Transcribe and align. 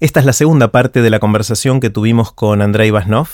Esta 0.00 0.18
es 0.18 0.24
la 0.24 0.32
segunda 0.32 0.72
parte 0.72 1.02
de 1.02 1.10
la 1.10 1.18
conversación 1.18 1.78
que 1.78 1.90
tuvimos 1.90 2.32
con 2.32 2.62
Andrei 2.62 2.90
Vasnov. 2.90 3.28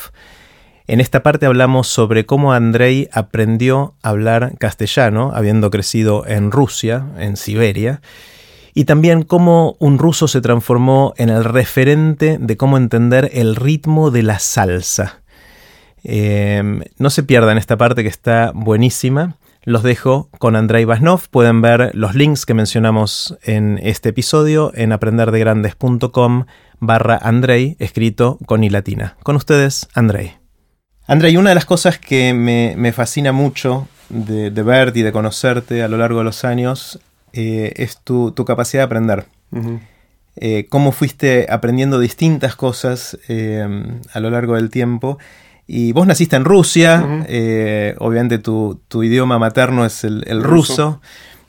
En 0.88 1.00
esta 1.00 1.22
parte 1.22 1.46
hablamos 1.46 1.86
sobre 1.86 2.26
cómo 2.26 2.52
Andrei 2.52 3.08
aprendió 3.12 3.94
a 4.02 4.08
hablar 4.08 4.58
castellano, 4.58 5.30
habiendo 5.32 5.70
crecido 5.70 6.26
en 6.26 6.50
Rusia, 6.50 7.06
en 7.18 7.36
Siberia, 7.36 8.00
y 8.74 8.84
también 8.84 9.22
cómo 9.22 9.76
un 9.78 9.96
ruso 9.98 10.26
se 10.26 10.40
transformó 10.40 11.14
en 11.18 11.28
el 11.28 11.44
referente 11.44 12.36
de 12.40 12.56
cómo 12.56 12.78
entender 12.78 13.30
el 13.32 13.54
ritmo 13.54 14.10
de 14.10 14.24
la 14.24 14.40
salsa. 14.40 15.20
Em, 16.02 16.82
no 16.98 17.10
se 17.10 17.22
pierdan 17.22 17.58
esta 17.58 17.76
parte 17.76 18.02
que 18.02 18.08
está 18.08 18.50
buenísima. 18.52 19.36
Los 19.66 19.82
dejo 19.82 20.30
con 20.38 20.54
Andrei 20.54 20.84
Vasnov. 20.84 21.28
Pueden 21.28 21.60
ver 21.60 21.90
los 21.92 22.14
links 22.14 22.46
que 22.46 22.54
mencionamos 22.54 23.36
en 23.42 23.80
este 23.82 24.10
episodio 24.10 24.70
en 24.76 24.92
aprenderdegrandes.com 24.92 26.44
barra 26.78 27.18
Andrei, 27.20 27.74
escrito 27.80 28.38
con 28.46 28.62
i 28.62 28.70
latina. 28.70 29.16
Con 29.24 29.34
ustedes, 29.34 29.88
Andrei. 29.92 30.34
Andrei, 31.08 31.36
una 31.36 31.48
de 31.48 31.56
las 31.56 31.64
cosas 31.64 31.98
que 31.98 32.32
me, 32.32 32.92
fascina 32.92 33.32
mucho 33.32 33.88
de, 34.08 34.50
verte 34.50 35.00
y 35.00 35.02
de 35.02 35.10
conocerte 35.10 35.82
a 35.82 35.88
lo 35.88 35.96
largo 35.96 36.20
de 36.20 36.24
los 36.26 36.44
años 36.44 37.00
eh, 37.32 37.72
es 37.74 37.98
tu, 38.04 38.32
capacidad 38.46 38.82
de 38.82 38.86
aprender. 38.86 39.26
Eh, 40.36 40.66
cómo 40.68 40.92
fuiste 40.92 41.48
aprendiendo 41.50 41.98
distintas 41.98 42.54
cosas 42.54 43.18
eh, 43.26 43.66
a 44.12 44.20
lo 44.20 44.30
largo 44.30 44.54
del 44.54 44.70
tiempo 44.70 45.18
y 45.66 45.92
vos 45.92 46.06
naciste 46.06 46.36
en 46.36 46.44
Rusia, 46.44 47.24
eh, 47.28 47.96
obviamente 47.98 48.38
tu, 48.38 48.80
idioma 49.02 49.38
materno 49.38 49.84
es 49.84 50.04
el, 50.04 50.42
ruso, 50.42 51.00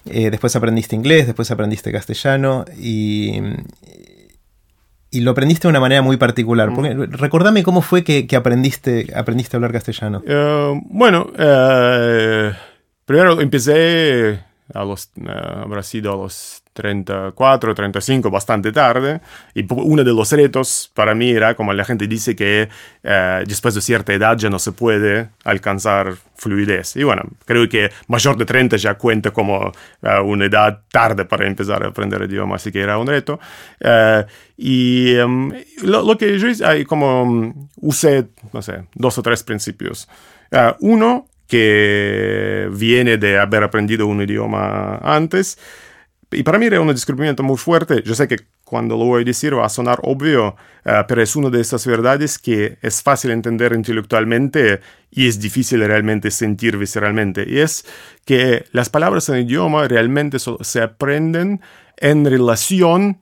eh, 0.06 0.32
después 0.32 0.56
aprendiste 0.56 0.96
inglés, 0.96 1.28
después 1.28 1.52
aprendiste 1.52 1.92
castellano 1.92 2.66
y, 2.80 3.40
y 5.12 5.20
lo 5.20 5.32
aprendiste 5.32 5.68
de 5.68 5.70
una 5.70 5.80
manera 5.80 6.02
muy 6.02 6.18
particular. 6.18 6.72
recordame 7.12 7.62
cómo 7.62 7.82
fue 7.82 8.04
que, 8.04 8.28
aprendiste, 8.36 9.08
aprendiste 9.16 9.56
a 9.56 9.58
hablar 9.58 9.72
castellano. 9.72 10.24
Eh, 10.26 10.82
bueno, 10.86 11.32
primero 13.06 13.40
empecé 13.40 14.40
a 14.74 14.84
los, 14.84 15.12
habrá 15.26 15.84
sido 15.84 16.14
a 16.14 16.18
los 16.18 16.64
34, 16.78 17.74
35, 17.74 18.30
bastante 18.30 18.72
tarde. 18.72 19.20
Y 19.56 19.66
uno 19.74 20.04
de 20.04 20.14
los 20.14 20.32
retos 20.32 20.92
para 20.94 21.16
mí 21.16 21.32
era, 21.32 21.56
como 21.56 21.74
la 21.74 21.84
gente 21.84 22.08
dice, 22.08 22.36
que 22.36 22.70
eh, 23.04 23.44
después 23.48 23.74
de 23.74 23.82
cierta 23.82 24.14
edad 24.14 24.38
ya 24.38 24.50
no 24.50 24.60
se 24.60 24.72
puede 24.72 25.30
alcanzar 25.44 26.14
fluidez. 26.36 26.96
Y 26.96 27.04
bueno, 27.04 27.24
creo 27.46 27.68
que 27.68 27.90
mayor 28.08 28.38
de 28.38 28.46
30 28.46 28.78
ya 28.78 28.94
cuenta 28.94 29.32
como 29.32 29.72
eh, 30.04 30.20
una 30.24 30.46
edad 30.46 30.82
tarde 30.92 31.26
para 31.26 31.48
empezar 31.48 31.84
a 31.84 31.88
aprender 31.88 32.22
el 32.22 32.32
idioma, 32.32 32.58
así 32.58 32.72
que 32.72 32.82
era 32.82 33.00
un 33.00 33.08
reto. 33.08 33.40
Eh, 33.80 34.26
y 34.58 35.16
em, 35.16 35.52
lo, 35.82 36.16
que 36.16 36.38
yo 36.38 36.48
hice, 36.48 36.86
como 36.86 37.24
um, 37.24 37.70
usé, 37.78 38.28
no 38.54 38.62
sé, 38.62 38.86
dos 38.94 39.18
o 39.18 39.24
tres 39.24 39.44
principios. 39.44 40.08
uno, 40.80 41.28
que 41.48 42.70
viene 42.72 43.18
de 43.18 43.40
haber 43.40 43.64
aprendido 43.64 44.08
un 44.08 44.22
idioma 44.22 44.98
antes, 44.98 45.58
y 46.32 46.44
para 46.44 46.60
mí 46.60 46.66
era 46.66 46.82
un 46.82 46.88
descubrimiento 46.90 47.42
muy 47.42 47.58
fuerte. 47.58 48.04
Yo 48.04 48.14
sé 48.14 48.28
que 48.28 48.38
cuando 48.66 48.98
lo 48.98 49.06
voy 49.06 49.22
a 49.22 49.26
decir 49.26 49.58
va 49.58 49.66
a 49.66 49.70
sonar 49.70 50.00
obvio, 50.04 50.58
eh, 50.84 51.04
pero 51.08 51.22
es 51.22 51.36
una 51.38 51.50
de 51.50 51.62
esas 51.62 51.88
verdades 51.88 52.38
que 52.38 52.78
es 52.82 53.02
fácil 53.02 53.32
entender 53.32 53.72
intelectualmente 53.72 54.82
y 55.10 55.28
es 55.28 55.40
difícil 55.40 55.80
realmente 55.86 56.30
sentir 56.32 56.76
visceralmente. 56.78 57.46
Y 57.48 57.60
es 57.60 57.86
que 58.26 58.66
las 58.74 58.90
palabras 58.90 59.30
en 59.30 59.38
idioma 59.38 59.88
realmente 59.88 60.38
se 60.40 60.82
aprenden 60.82 61.62
en 61.96 62.26
relación 62.26 63.22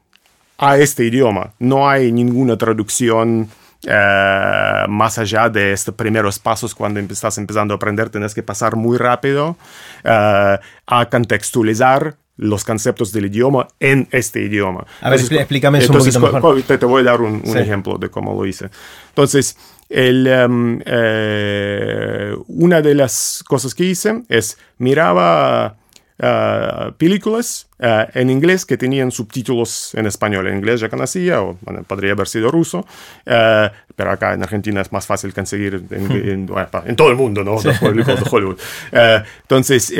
a 0.58 0.78
este 0.80 1.06
idioma. 1.06 1.54
No 1.60 1.88
hay 1.88 2.12
ninguna 2.12 2.58
traducción 2.58 3.50
eh, 3.86 4.86
más 4.90 5.18
allá 5.18 5.50
de 5.50 5.74
estos 5.74 5.96
primeros 5.96 6.40
pasos 6.40 6.74
cuando 6.76 7.00
estás 7.00 7.38
empezando 7.38 7.74
a 7.74 7.78
aprender, 7.78 8.10
tienes 8.10 8.34
que 8.34 8.44
pasar 8.44 8.76
muy 8.76 8.98
rápido 8.98 9.58
eh, 10.04 10.58
a 10.88 11.10
contextualizar 11.10 12.16
los 12.38 12.66
conceptos 12.66 13.12
del 13.12 13.28
idioma 13.28 13.68
en 13.80 14.08
este 14.12 14.42
idioma. 14.42 14.86
A 15.02 15.10
ver, 15.10 15.20
explícame 15.20 15.80
eso 15.80 15.94
un 15.94 16.00
poquito 16.00 16.20
mejor. 16.20 16.62
Te, 16.64 16.78
te 16.78 16.86
voy 16.86 17.02
a 17.02 17.06
dar 17.06 17.22
un, 17.22 17.42
ejemplo 17.58 17.98
de 17.98 18.10
cómo 18.10 18.34
lo 18.34 18.46
hice. 18.46 18.70
Entonces, 19.10 19.58
el, 19.90 20.28
em, 20.28 20.82
eh, 20.86 22.36
una 22.48 22.82
de 22.82 22.96
las 22.96 23.44
cosas 23.48 23.74
que 23.74 23.86
hice 23.86 24.24
es 24.28 24.58
miraba 24.78 25.78
Uh, 26.18 26.94
películas 26.94 27.68
uh, 27.80 28.08
en 28.14 28.30
inglés 28.30 28.66
que 28.66 28.78
tenían 28.78 29.12
subtítulos 29.12 29.94
en 29.96 30.06
español. 30.06 30.48
En 30.48 30.56
inglés 30.58 30.80
ya 30.80 30.88
conocía, 30.88 31.42
o 31.42 31.58
podría 31.88 32.14
haber 32.14 32.30
sido 32.30 32.50
ruso, 32.50 32.86
uh, 33.26 33.68
pero 33.98 34.12
acá 34.12 34.34
en 34.34 34.42
Argentina 34.42 34.80
es 34.80 34.94
más 34.94 35.06
fácil 35.06 35.34
conseguir 35.34 35.84
en, 35.92 36.48
en, 36.48 36.96
todo 36.96 37.10
el 37.10 37.18
mundo, 37.18 37.44
¿no? 37.44 37.58
Públicos 37.58 38.18
de 38.18 38.30
Hollywood. 38.30 38.58
entonces, 39.42 39.94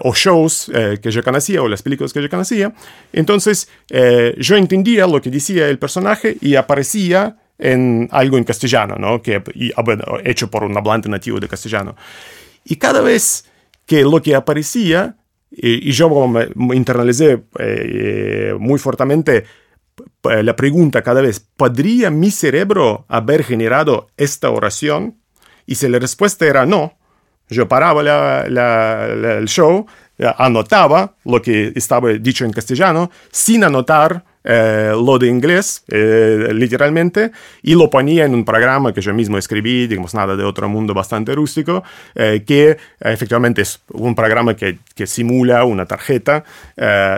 o 0.00 0.14
shows 0.14 0.70
que 1.02 1.10
yo 1.10 1.22
conocía, 1.22 1.62
o 1.62 1.68
las 1.68 1.82
películas 1.82 2.14
que 2.14 2.22
yo 2.22 2.30
conocía. 2.30 2.72
Entonces, 3.12 3.68
yo 4.38 4.56
entendía 4.56 5.06
lo 5.06 5.20
que 5.20 5.30
decía 5.30 5.68
el 5.68 5.78
personaje 5.78 6.38
y 6.40 6.54
aparecía 6.54 7.36
en 7.58 8.08
algo 8.10 8.38
en 8.38 8.44
castellano, 8.44 8.96
¿no? 8.96 9.20
Que, 9.20 9.42
y, 9.54 9.70
ah, 9.76 9.84
hecho 10.24 10.50
por 10.50 10.64
un 10.64 10.76
hablante 10.76 11.08
nativo 11.08 11.38
de 11.38 11.48
castellano. 11.48 11.96
Y 12.64 12.76
cada 12.76 13.02
vez 13.02 13.44
que 13.86 14.02
lo 14.02 14.22
que 14.22 14.34
aparecía 14.34 15.16
y, 15.50 15.90
yo 15.92 16.28
me, 16.28 16.48
internalicé 16.76 17.32
eh, 17.32 17.40
eh, 17.58 18.54
muy 18.58 18.78
fuertemente 18.78 19.44
la 20.22 20.56
pregunta 20.56 21.02
cada 21.02 21.20
vez, 21.20 21.40
¿podría 21.40 22.10
mi 22.10 22.30
cerebro 22.30 23.04
haber 23.08 23.42
generado 23.44 24.08
esta 24.16 24.50
oración? 24.50 25.18
Y 25.66 25.74
si 25.74 25.88
la 25.88 25.98
respuesta 25.98 26.46
era 26.46 26.64
no, 26.64 26.94
yo 27.48 27.68
paraba 27.68 28.44
el 28.46 29.46
show, 29.46 29.86
anotaba 30.38 31.16
lo 31.24 31.42
que 31.42 31.72
estaba 31.74 32.10
dicho 32.12 32.44
en 32.44 32.52
castellano, 32.52 33.10
sin 33.30 33.64
anotar 33.64 34.24
eh, 34.42 34.92
lo 34.94 35.18
de 35.18 35.28
inglés, 35.28 35.84
eh, 35.88 36.48
literalmente, 36.52 37.30
y 37.62 37.74
lo 37.74 37.90
ponía 37.90 38.24
en 38.24 38.34
un 38.34 38.44
programa 38.44 38.92
que 38.92 39.00
yo 39.02 39.12
mismo 39.12 39.36
escribí, 39.36 39.86
digamos, 39.86 40.14
nada 40.14 40.34
de 40.34 40.44
otro 40.44 40.68
mundo 40.68 40.94
bastante 40.94 41.34
rústico, 41.34 41.82
eh, 42.14 42.42
que 42.46 42.78
efectivamente 43.00 43.62
es 43.62 43.80
un 43.92 44.14
programa 44.14 44.56
que, 44.56 44.78
que 44.94 45.06
simula 45.06 45.64
una 45.64 45.86
tarjeta. 45.86 46.44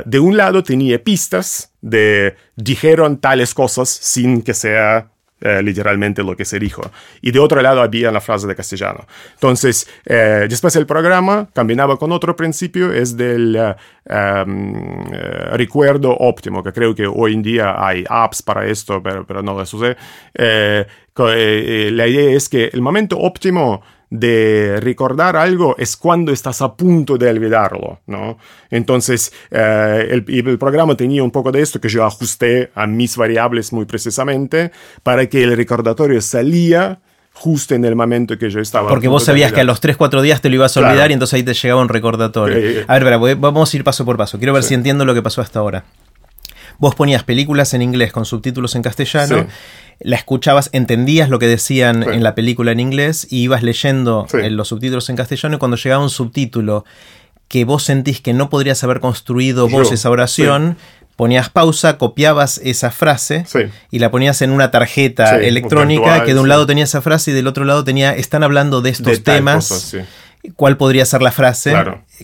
de 0.04 0.18
un 0.18 0.36
lado 0.36 0.62
tenía 0.62 1.02
pistas 1.02 1.72
de 1.80 2.34
dijeron 2.56 3.18
tales 3.18 3.54
cosas 3.54 3.88
sin 3.88 4.42
que 4.42 4.54
sea 4.54 5.08
eh, 5.42 5.60
literalmente 5.62 6.22
lo 6.22 6.36
que 6.36 6.44
se 6.44 6.58
dijo. 6.58 6.82
Y 7.20 7.32
de 7.32 7.40
otro 7.40 7.60
lado 7.60 7.82
había 7.82 8.12
la 8.12 8.20
frase 8.20 8.46
de 8.46 8.54
castellano. 8.54 9.06
Entonces, 9.34 9.88
eh, 10.06 10.46
después 10.48 10.76
el 10.76 10.86
programa 10.86 11.48
combinaba 11.52 11.96
con 11.96 12.12
otro 12.12 12.36
principio, 12.36 12.92
es 12.92 13.16
del 13.16 13.56
eh, 13.56 13.74
em, 14.06 15.04
recuerdo 15.52 16.16
óptimo, 16.16 16.62
que 16.62 16.72
creo 16.72 16.94
que 16.94 17.06
hoy 17.06 17.34
en 17.34 17.42
día 17.42 17.74
hay 17.76 18.04
apps 18.08 18.40
para 18.40 18.66
esto, 18.66 19.02
pero, 19.02 19.26
pero 19.26 19.42
no 19.42 19.54
lo 19.54 19.66
sé. 19.66 19.96
la 20.34 22.06
idea 22.06 22.36
es 22.36 22.48
que 22.48 22.70
el 22.72 22.80
momento 22.80 23.18
óptimo 23.18 23.82
de 24.12 24.78
recordar 24.78 25.36
algo 25.36 25.74
es 25.78 25.96
cuando 25.96 26.32
estás 26.32 26.60
a 26.60 26.76
punto 26.76 27.16
de 27.16 27.30
olvidarlo, 27.30 28.00
¿no? 28.06 28.36
Entonces, 28.70 29.32
eh, 29.50 30.06
el, 30.10 30.58
programa 30.58 30.94
tenía 30.94 31.24
un 31.24 31.30
poco 31.30 31.50
de 31.50 31.62
esto 31.62 31.80
que 31.80 31.88
yo 31.88 32.04
ajusté 32.04 32.70
a 32.74 32.86
mis 32.86 33.16
variables 33.16 33.72
muy 33.72 33.86
precisamente 33.86 34.70
para 35.02 35.26
que 35.26 35.42
el 35.42 35.56
recordatorio 35.56 36.20
salía 36.20 37.00
justo 37.32 37.74
en 37.74 37.86
el 37.86 37.96
momento 37.96 38.36
que 38.36 38.50
yo 38.50 38.60
estaba. 38.60 38.90
Porque 38.90 39.08
vos 39.08 39.24
sabías 39.24 39.50
que 39.50 39.62
a 39.62 39.64
los 39.64 39.82
3-4 39.82 40.20
días 40.20 40.42
te 40.42 40.50
lo 40.50 40.56
ibas 40.56 40.76
a 40.76 40.80
olvidar 40.80 41.10
y 41.10 41.14
entonces 41.14 41.32
ahí 41.32 41.42
te 41.42 41.54
llegaba 41.54 41.80
un 41.80 41.88
recordatorio. 41.88 42.58
Eh, 42.58 42.80
eh, 42.80 42.84
a 42.86 42.98
ver, 42.98 43.36
vamos 43.36 43.72
a 43.72 43.76
ir 43.78 43.82
paso 43.82 44.04
por 44.04 44.18
paso. 44.18 44.36
Quiero 44.36 44.52
ver 44.52 44.62
si 44.62 44.74
entiendo 44.74 45.06
lo 45.06 45.14
que 45.14 45.22
pasó 45.22 45.40
hasta 45.40 45.60
ahora. 45.60 45.84
Vos 46.82 46.96
ponías 46.96 47.22
películas 47.22 47.74
en 47.74 47.80
inglés 47.80 48.10
con 48.10 48.24
subtítulos 48.24 48.74
en 48.74 48.82
castellano 48.82 49.46
la 50.00 50.16
escuchabas, 50.16 50.68
entendías 50.72 51.28
lo 51.28 51.38
que 51.38 51.46
decían 51.46 52.02
en 52.02 52.24
la 52.24 52.34
película 52.34 52.72
en 52.72 52.80
inglés 52.80 53.24
y 53.30 53.42
ibas 53.42 53.62
leyendo 53.62 54.26
los 54.32 54.66
subtítulos 54.66 55.08
en 55.08 55.14
castellano 55.14 55.54
y 55.54 55.58
cuando 55.58 55.76
llegaba 55.76 56.02
un 56.02 56.10
subtítulo 56.10 56.84
que 57.46 57.64
vos 57.64 57.84
sentís 57.84 58.20
que 58.20 58.32
no 58.32 58.50
podrías 58.50 58.82
haber 58.82 58.98
construido 58.98 59.68
vos 59.68 59.92
esa 59.92 60.10
oración, 60.10 60.76
ponías 61.14 61.50
pausa, 61.50 61.98
copiabas 61.98 62.60
esa 62.64 62.90
frase 62.90 63.44
y 63.92 64.00
la 64.00 64.10
ponías 64.10 64.42
en 64.42 64.50
una 64.50 64.72
tarjeta 64.72 65.38
electrónica 65.38 66.24
que 66.24 66.34
de 66.34 66.40
un 66.40 66.48
lado 66.48 66.66
tenía 66.66 66.82
esa 66.82 67.00
frase 67.00 67.30
y 67.30 67.34
del 67.34 67.46
otro 67.46 67.64
lado 67.64 67.84
tenía, 67.84 68.12
están 68.12 68.42
hablando 68.42 68.80
de 68.80 68.90
estos 68.90 69.22
temas 69.22 69.94
cuál 70.56 70.76
podría 70.76 71.04
ser 71.04 71.22
la 71.22 71.30
frase, 71.30 71.74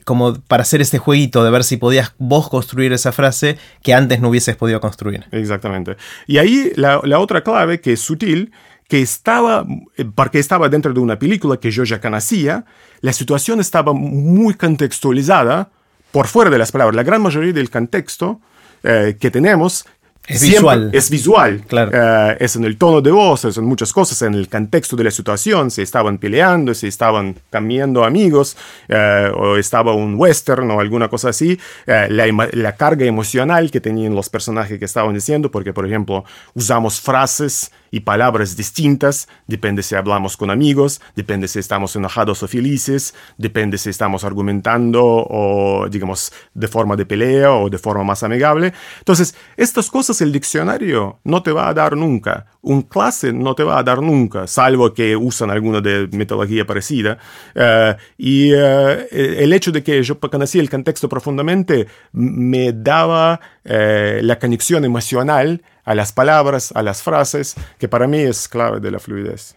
como 0.05 0.35
para 0.35 0.62
hacer 0.62 0.81
este 0.81 0.99
jueguito 0.99 1.44
de 1.44 1.50
ver 1.50 1.65
si 1.65 1.76
podías 1.76 2.15
vos 2.19 2.49
construir 2.49 2.93
esa 2.93 3.12
frase 3.12 3.59
que 3.82 3.94
antes 3.94 4.20
no 4.20 4.29
hubieses 4.29 4.56
podido 4.56 4.81
construir. 4.81 5.26
Exactamente. 5.31 5.97
Y 6.26 6.38
ahí 6.38 6.73
la, 6.76 7.00
otra 7.19 7.43
clave 7.43 7.81
que 7.81 7.93
es 7.93 8.00
sutil, 8.00 8.53
que 8.88 9.00
estaba, 9.00 9.65
eh, 9.97 10.05
porque 10.15 10.38
estaba 10.38 10.69
dentro 10.69 10.93
de 10.93 11.00
una 11.00 11.19
película 11.19 11.59
que 11.59 11.70
yo 11.70 11.85
ya 11.85 12.00
conocía, 12.00 12.65
la 13.00 13.12
situación 13.12 13.61
estaba 13.61 13.93
muy 13.93 14.55
contextualizada 14.55 15.71
por 16.11 16.26
fuera 16.26 16.50
de 16.50 16.59
las 16.59 16.73
palabras. 16.73 16.97
La 16.97 17.03
gran 17.03 17.23
mayoría 17.23 17.53
del 17.53 17.71
contexto 17.71 18.41
eh, 18.82 19.17
que 19.21 19.31
tenemos 19.31 19.87
Es 20.29 20.43
visual. 20.43 20.91
Es 20.93 21.11
visual. 21.11 21.63
Claro. 21.67 21.91
Eh, 21.93 22.37
es 22.41 22.55
en 22.55 22.65
el 22.65 22.77
tono 22.77 23.01
de 23.01 23.11
voz, 23.11 23.47
es 23.47 23.57
en 23.57 23.65
muchas 23.65 23.93
cosas, 23.93 24.21
en 24.23 24.35
el 24.35 24.49
contexto 24.49 24.95
de 24.95 25.05
la 25.05 25.11
situación, 25.11 25.71
si 25.71 25.81
estaban 25.81 26.19
peleando, 26.19 26.75
si 26.75 26.87
estaban 26.87 27.37
cambiando 27.51 28.05
amigos, 28.05 28.57
eh, 28.89 29.33
o 29.35 29.57
estaba 29.57 29.95
un 29.95 30.17
western 30.17 30.71
o 30.71 30.81
alguna 30.81 31.09
cosa 31.09 31.31
así, 31.31 31.59
eh, 31.87 32.09
la, 32.11 32.49
la, 32.53 32.77
carga 32.77 33.07
emocional 33.07 33.71
que 33.71 33.81
tenían 33.81 34.15
los 34.15 34.29
personajes 34.29 34.79
que 34.79 34.85
estaban 34.85 35.15
diciendo, 35.15 35.51
porque 35.51 35.73
por 35.73 35.87
ejemplo 35.87 36.25
usamos 36.55 37.01
frases 37.01 37.73
y 37.91 38.01
palabras 38.01 38.57
distintas, 38.57 39.29
depende 39.47 39.83
si 39.83 39.95
hablamos 39.95 40.37
con 40.37 40.51
amigos, 40.51 41.01
depende 41.17 41.49
si 41.49 41.59
estamos 41.59 41.97
enojados 41.97 42.43
o 42.43 42.49
felices, 42.49 43.15
depende 43.37 43.79
si 43.79 43.91
estamos 43.91 44.25
argumentando 44.25 45.03
o 45.03 45.89
digamos 45.91 46.33
de 46.55 46.69
forma 46.69 46.97
de 46.97 47.07
pelea 47.07 47.53
o 47.53 47.71
de 47.71 47.79
forma 47.79 48.05
más 48.05 48.23
amigable. 48.23 48.73
Entonces, 48.99 49.35
estas 49.57 49.91
cosas 49.91 50.18
el 50.20 50.32
diccionario 50.32 51.20
no 51.25 51.43
te 51.43 51.53
va 51.53 51.69
a 51.69 51.75
dar 51.75 51.97
nunca, 51.97 52.47
un 52.62 52.82
clase 52.82 53.32
no 53.32 53.55
te 53.55 53.62
va 53.62 53.79
a 53.79 53.82
dar 53.82 54.03
nunca, 54.03 54.47
salvo 54.47 54.93
que 54.93 55.17
usan 55.17 55.50
alguna 55.50 55.81
de 55.81 56.09
metodología 56.12 56.67
parecida. 56.67 57.19
Uh, 57.55 57.94
y 58.17 58.53
uh, 58.53 59.06
el 59.11 59.53
hecho 59.53 59.73
de 59.73 59.82
que 59.82 60.03
yo 60.03 60.19
conocí 60.19 60.59
el 60.59 60.70
contexto 60.70 61.09
profundamente 61.09 61.87
me 62.12 62.73
daba 62.73 63.41
uh, 63.65 64.23
la 64.23 64.38
conexión 64.38 64.85
emocional 64.85 65.62
a 65.85 65.94
las 65.94 66.12
palabras, 66.12 66.73
a 66.75 66.82
las 66.82 67.03
frases, 67.03 67.55
que 67.79 67.88
para 67.88 68.06
mí 68.06 68.19
es 68.19 68.49
clave 68.49 68.81
de 68.81 68.91
la 68.91 68.99
fluidez. 68.99 69.56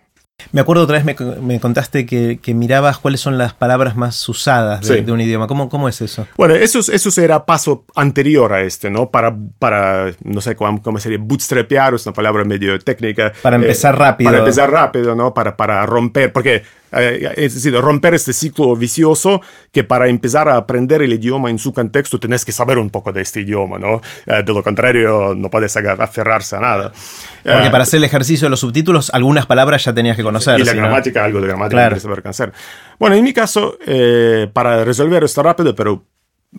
Me 0.52 0.62
acuerdo 0.62 0.84
otra 0.84 1.02
vez, 1.02 1.06
me, 1.06 1.16
me 1.42 1.60
contaste 1.60 2.06
que, 2.06 2.40
que, 2.42 2.54
mirabas 2.54 2.98
cuáles 2.98 3.22
son 3.22 3.38
las 3.38 3.54
palabras 3.54 3.96
más 3.96 4.28
usadas 4.30 4.88
de, 4.88 4.98
sí. 4.98 5.02
de 5.02 5.12
un 5.12 5.22
idioma. 5.22 5.48
¿Cómo, 5.48 5.70
¿Cómo, 5.70 5.90
es 5.90 6.02
eso? 6.02 6.28
Bueno, 6.38 6.56
eso, 6.56 6.80
eso 6.80 7.12
será 7.12 7.46
paso 7.46 7.86
anterior 7.96 8.54
a 8.54 8.62
este, 8.62 8.90
¿no? 8.90 9.10
Para, 9.10 9.36
para 9.60 10.12
no 10.24 10.42
sé 10.42 10.56
cómo, 10.56 10.82
cómo 10.82 11.00
sería, 11.00 11.18
bootstrapear, 11.20 11.94
es 11.94 12.06
una 12.06 12.14
palabra 12.14 12.44
medio 12.44 12.78
técnica. 12.80 13.34
Para 13.42 13.56
empezar 13.56 13.96
eh, 13.96 13.98
rápido. 13.98 14.30
Para 14.30 14.40
empezar 14.40 14.72
rápido, 14.72 15.16
¿no? 15.16 15.34
Para, 15.34 15.58
para 15.58 15.86
romper, 15.86 16.32
porque 16.32 16.64
eh, 16.92 17.34
es 17.38 17.56
decir, 17.56 17.74
romper 17.76 18.14
este 18.14 18.34
ciclo 18.34 18.76
vicioso 18.76 19.42
que 19.72 19.84
para 19.84 20.08
empezar 20.08 20.50
a 20.50 20.58
aprender 20.58 21.02
el 21.02 21.14
idioma 21.14 21.50
en 21.50 21.60
su 21.60 21.74
contexto 21.74 22.20
tenés 22.20 22.46
que 22.46 22.52
saber 22.52 22.78
un 22.78 22.90
poco 22.90 23.12
de 23.12 23.22
este 23.22 23.42
idioma, 23.42 23.78
¿no? 23.78 24.02
Eh, 24.26 24.44
de 24.44 24.54
lo 24.54 24.64
contrario, 24.64 25.34
no 25.36 25.50
puedes 25.50 25.76
aferrarse 25.76 26.56
a 26.56 26.60
nada. 26.60 26.92
Porque 27.44 27.70
para 27.70 27.84
hacer 27.84 27.98
el 27.98 28.04
ejercicio 28.04 28.46
de 28.46 28.50
los 28.50 28.60
subtítulos, 28.60 29.10
algunas 29.14 29.46
palabras 29.46 29.84
ya 29.84 29.94
tenías 29.94 30.18
que 30.18 30.24
conocer. 30.24 30.60
Y 30.60 30.64
la 30.64 30.74
gramática, 30.74 31.24
algo 31.24 31.42
de 31.42 31.48
gramática 31.48 31.78
claro. 31.78 31.96
que 31.96 32.02
saber 32.02 32.22
hacer. 32.26 32.54
Bueno, 33.00 33.16
en 33.16 33.24
mi 33.24 33.34
caso, 33.34 33.78
eh, 33.86 34.48
para 34.52 34.84
resolver 34.84 35.24
esto 35.24 35.42
rápido, 35.42 35.76
pero 35.76 36.04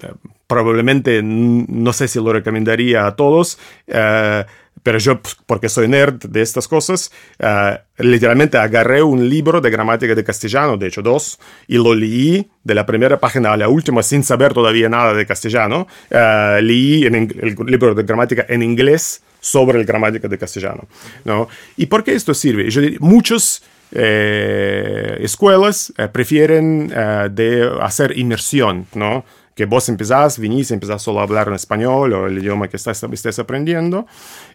eh, 0.00 0.12
probablemente 0.46 1.20
no 1.22 1.92
sé 1.92 2.08
si 2.08 2.18
lo 2.18 2.32
recomendaría 2.32 3.06
a 3.06 3.16
todos, 3.16 3.58
eh, 3.86 4.44
pero 4.82 4.98
yo, 4.98 5.20
pues, 5.20 5.36
porque 5.46 5.68
soy 5.68 5.88
nerd 5.88 6.24
de 6.28 6.42
estas 6.42 6.68
cosas, 6.68 7.10
uh, 7.40 7.76
literalmente 7.98 8.58
agarré 8.58 9.02
un 9.02 9.28
libro 9.28 9.60
de 9.60 9.70
gramática 9.70 10.14
de 10.14 10.24
castellano, 10.24 10.76
de 10.76 10.88
hecho 10.88 11.02
dos, 11.02 11.38
y 11.68 11.76
lo 11.76 11.94
leí 11.94 12.50
de 12.64 12.74
la 12.74 12.86
primera 12.86 13.18
página 13.18 13.52
a 13.52 13.56
la 13.56 13.68
última 13.68 14.02
sin 14.02 14.24
saber 14.24 14.52
todavía 14.54 14.88
nada 14.88 15.14
de 15.14 15.26
castellano. 15.26 15.86
Uh, 16.10 16.60
leí 16.60 17.06
en 17.06 17.14
el 17.14 17.56
libro 17.66 17.94
de 17.94 18.02
gramática 18.02 18.46
en 18.48 18.62
inglés 18.62 19.22
sobre 19.40 19.78
la 19.78 19.84
gramática 19.84 20.28
de 20.28 20.38
castellano. 20.38 20.86
¿no? 21.24 21.48
¿Y 21.76 21.86
por 21.86 22.02
qué 22.04 22.14
esto 22.14 22.32
sirve? 22.32 22.70
Yo 22.70 22.80
diría, 22.80 22.98
muchos 23.00 23.62
eh, 23.92 25.18
escuelas 25.20 25.92
eh, 25.98 26.08
prefieren 26.08 26.90
eh, 26.94 27.28
de 27.30 27.70
hacer 27.82 28.16
inmersión, 28.16 28.86
¿no? 28.94 29.24
Que 29.54 29.66
vos 29.66 29.88
empezás, 29.88 30.38
vinís, 30.38 30.70
empezás 30.70 31.02
solo 31.02 31.20
a 31.20 31.22
hablar 31.24 31.48
en 31.48 31.54
español 31.54 32.12
o 32.12 32.26
el 32.26 32.38
idioma 32.38 32.68
que 32.68 32.76
estás, 32.76 33.02
estés 33.02 33.38
aprendiendo. 33.38 34.06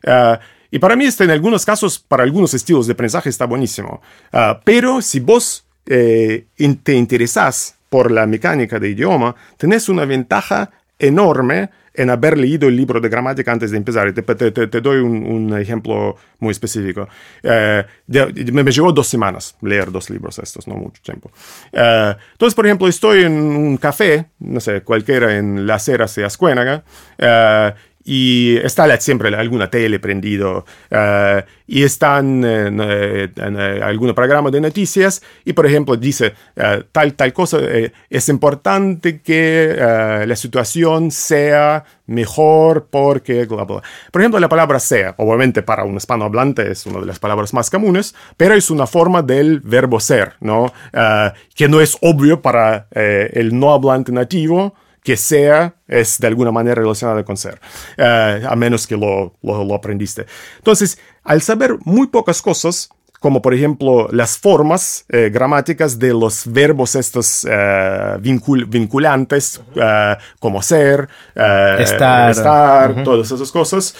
Uh, 0.05 0.37
y 0.71 0.79
para 0.79 0.95
mí, 0.95 1.05
este, 1.05 1.23
en 1.23 1.31
algunos 1.31 1.65
casos, 1.65 1.99
para 1.99 2.23
algunos 2.23 2.53
estilos 2.53 2.87
de 2.87 2.93
aprendizaje 2.93 3.29
está 3.29 3.45
buenísimo. 3.45 4.01
Uh, 4.33 4.59
pero 4.63 5.01
si 5.01 5.19
vos 5.19 5.65
eh, 5.85 6.47
te 6.83 6.93
interesás 6.93 7.75
por 7.89 8.11
la 8.11 8.25
mecánica 8.25 8.79
de 8.79 8.89
idioma, 8.89 9.35
tenés 9.57 9.87
una 9.87 10.05
ventaja 10.05 10.71
enorme 10.99 11.69
en 11.97 12.11
haber 12.11 12.37
leído 12.37 12.69
el 12.69 12.75
libro 12.75 13.01
de 13.01 13.09
gramática 13.09 13.51
antes 13.51 13.71
de 13.71 13.77
empezar. 13.77 14.13
Te, 14.13 14.21
te, 14.21 14.51
te, 14.51 14.81
doy 14.81 14.99
un, 14.99 15.25
un, 15.25 15.57
ejemplo 15.57 16.15
muy 16.39 16.51
específico. 16.51 17.09
Eh, 17.41 17.83
me, 18.07 18.63
me, 18.63 18.71
llevó 18.71 18.93
dos 18.93 19.07
semanas 19.07 19.55
leer 19.61 19.91
dos 19.91 20.09
libros 20.09 20.37
estos, 20.39 20.67
no 20.67 20.75
mucho 20.75 21.01
tiempo. 21.01 21.31
Eh, 21.73 22.15
entonces, 22.33 22.53
por 22.53 22.65
ejemplo, 22.67 22.87
estoy 22.87 23.23
en 23.23 23.33
un 23.33 23.77
café, 23.77 24.27
no 24.39 24.59
sé, 24.59 24.81
cualquiera 24.81 25.35
en 25.37 25.65
Las 25.65 25.89
Heras 25.89 26.13
de 26.15 26.23
Ascuénaga, 26.23 26.83
eh, 27.17 27.73
y 28.07 28.55
está 28.63 28.97
siempre 29.01 29.35
alguna 29.35 29.69
tele 29.69 29.99
prendido 29.99 30.65
uh, 30.91 31.41
y 31.67 31.83
están 31.83 32.41
en, 32.45 32.79
en, 32.79 33.31
en, 33.35 33.57
algún 33.83 34.13
programa 34.13 34.49
de 34.49 34.61
noticias 34.61 35.21
y 35.43 35.51
por 35.51 35.65
ejemplo 35.65 35.97
dice 35.97 36.33
uh, 36.55 36.83
tal 36.93 37.15
tal 37.15 37.33
cosa 37.33 37.57
eh, 37.61 37.91
es 38.09 38.29
importante 38.29 39.19
que 39.19 39.75
uh, 39.75 40.25
la 40.25 40.35
situación 40.37 41.11
sea 41.11 41.83
mejor 42.05 42.87
porque 42.89 43.45
bla, 43.45 43.65
bla. 43.65 43.81
por 44.09 44.21
ejemplo 44.21 44.39
la 44.39 44.47
palabra 44.47 44.79
sea 44.79 45.13
obviamente 45.17 45.61
para 45.61 45.83
un 45.83 45.97
hispanohablante 45.97 46.71
es 46.71 46.85
una 46.85 47.01
de 47.01 47.07
las 47.07 47.19
palabras 47.19 47.53
más 47.53 47.69
comunes 47.69 48.15
pero 48.37 48.53
es 48.53 48.71
una 48.71 48.87
forma 48.87 49.21
del 49.21 49.59
verbo 49.59 49.99
ser 49.99 50.35
no 50.39 50.71
que 51.53 51.67
no 51.67 51.81
es 51.81 51.97
obvio 51.99 52.41
para 52.41 52.87
el 52.91 53.59
no 53.59 53.73
hablante 53.73 54.13
nativo 54.13 54.75
que 55.07 55.15
sea 55.15 55.73
es 55.87 56.19
de 56.19 56.27
alguna 56.27 56.51
manera 56.51 56.81
relacionada 56.81 57.23
con 57.23 57.37
ser, 57.37 57.61
uh, 57.97 58.45
a 58.45 58.55
menos 58.57 58.85
que 58.85 58.97
lo, 58.97 59.35
lo, 59.41 59.63
lo, 59.63 59.73
aprendiste. 59.73 60.25
Entonces, 60.57 60.99
al 61.23 61.41
saber 61.41 61.77
muy 61.85 62.07
pocas 62.07 62.41
cosas, 62.41 62.89
como 63.21 63.41
por 63.41 63.53
ejemplo 63.53 64.09
las 64.11 64.37
formas 64.37 65.05
eh, 65.07 65.29
gramáticas 65.31 65.97
de 65.97 66.09
los 66.09 66.43
verbos 66.51 66.95
estos 66.95 67.45
uh, 67.45 68.19
vincul 68.19 68.65
vinculantes, 68.65 69.61
como 70.41 70.61
ser, 70.61 71.07
estar, 71.33 72.29
estar 72.29 72.91
uh 72.91 72.95
-huh. 72.95 73.03
todas 73.05 73.31
esas 73.31 73.49
cosas, 73.49 73.95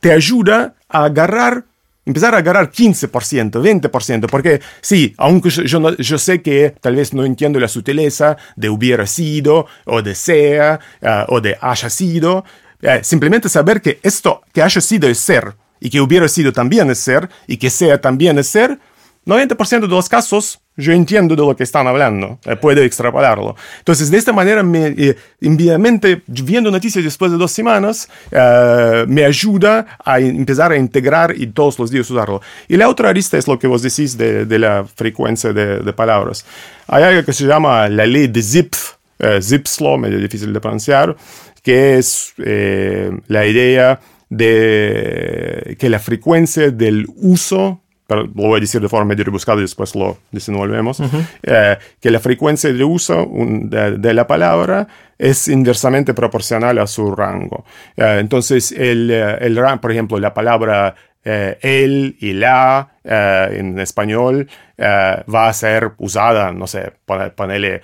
te 0.00 0.10
ayuda 0.10 0.74
a 0.88 1.04
agarrar 1.04 1.64
empezar 2.06 2.34
a 2.34 2.38
agarrar 2.38 2.70
15%, 2.70 3.50
20%, 3.50 4.26
porque 4.30 4.60
sí, 4.80 5.12
aunque 5.18 5.50
yo, 5.50 6.18
sé 6.18 6.40
que 6.40 6.74
tal 6.80 6.96
vez 6.96 7.12
no 7.12 7.24
entiendo 7.24 7.60
la 7.60 7.68
sutileza 7.68 8.36
de 8.54 8.70
hubiera 8.70 9.06
sido, 9.06 9.66
o 9.84 10.00
de 10.00 10.14
sea, 10.14 10.80
uh, 11.02 11.34
o 11.34 11.40
de 11.40 11.58
haya 11.60 11.90
sido, 11.90 12.44
uh, 12.82 13.02
simplemente 13.02 13.48
saber 13.48 13.82
que 13.82 13.98
esto 14.02 14.42
que 14.54 14.62
haya 14.62 14.80
sido 14.80 15.08
es 15.08 15.18
ser, 15.18 15.56
y 15.80 15.90
que 15.90 16.00
hubiera 16.00 16.28
sido 16.28 16.52
también 16.52 16.88
es 16.90 16.98
ser, 16.98 17.28
y 17.46 17.56
que 17.58 17.70
sea 17.70 18.00
también 18.00 18.38
es 18.38 18.46
ser, 18.46 18.78
90% 19.26 19.80
de 19.80 19.88
los 19.88 20.08
casos 20.08 20.60
yo 20.76 20.92
entiendo 20.92 21.34
de 21.34 21.42
lo 21.42 21.56
que 21.56 21.62
están 21.62 21.86
hablando, 21.86 22.38
eh, 22.44 22.56
puedo 22.56 22.82
extrapolarlo. 22.82 23.56
Entonces, 23.78 24.10
de 24.10 24.18
esta 24.18 24.32
manera, 24.32 24.62
me, 24.62 24.94
eh, 24.96 25.16
viendo 25.40 26.70
noticias 26.70 27.04
después 27.04 27.32
de 27.32 27.38
dos 27.38 27.52
semanas, 27.52 28.08
eh, 28.30 29.04
me 29.08 29.24
ayuda 29.24 29.98
a 30.04 30.20
empezar 30.20 30.72
a 30.72 30.76
integrar 30.76 31.34
y 31.36 31.46
todos 31.48 31.78
los 31.78 31.90
días 31.90 32.10
usarlo. 32.10 32.40
Y 32.68 32.76
la 32.76 32.88
otra 32.88 33.08
arista 33.08 33.38
es 33.38 33.48
lo 33.48 33.58
que 33.58 33.66
vos 33.66 33.82
decís 33.82 34.16
de, 34.16 34.44
de 34.44 34.58
la 34.58 34.84
frecuencia 34.84 35.52
de, 35.52 35.78
de, 35.78 35.92
palabras. 35.92 36.44
Hay 36.88 37.02
algo 37.02 37.24
que 37.24 37.32
se 37.32 37.44
llama 37.46 37.88
la 37.88 38.06
ley 38.06 38.26
de 38.28 38.42
Zipf, 38.42 38.96
eh, 39.18 39.40
Zipf's 39.42 39.80
law, 39.80 39.96
medio 39.96 40.18
difícil 40.18 40.52
de 40.52 40.60
pronunciar, 40.60 41.16
que 41.62 41.98
es 41.98 42.34
eh, 42.38 43.10
la 43.28 43.46
idea 43.46 44.00
de 44.28 45.76
que 45.78 45.88
la 45.88 45.98
frecuencia 45.98 46.70
del 46.70 47.06
uso 47.16 47.80
lo 48.08 48.26
voy 48.28 48.58
a 48.58 48.60
decir 48.60 48.80
de 48.80 48.88
forma 48.88 49.06
medio 49.06 49.24
rebuscada 49.24 49.58
y 49.58 49.62
después 49.62 49.94
lo 49.94 50.18
desenvolvemos, 50.30 51.00
uh 51.00 51.04
-huh. 51.04 51.26
eh, 51.42 51.78
que 52.00 52.10
la 52.10 52.20
frecuencia 52.20 52.72
de 52.72 52.84
uso 52.84 53.28
de, 53.30 53.98
de, 53.98 54.14
la 54.14 54.26
palabra 54.26 54.86
es 55.18 55.48
inversamente 55.48 56.14
proporcional 56.14 56.78
a 56.78 56.86
su 56.86 57.14
rango. 57.14 57.64
Eh, 57.96 58.18
entonces, 58.20 58.72
el, 58.72 59.10
el, 59.10 59.60
por 59.80 59.90
ejemplo, 59.90 60.18
la 60.18 60.32
palabra 60.32 60.94
eh, 61.28 61.58
el 61.62 62.16
y 62.20 62.34
la 62.34 62.88
eh, 63.02 63.56
en 63.58 63.80
español 63.80 64.48
eh, 64.78 65.24
va 65.34 65.48
a 65.48 65.52
ser 65.52 65.90
usada, 65.98 66.52
no 66.52 66.68
sé, 66.68 66.92
ponerle 67.34 67.82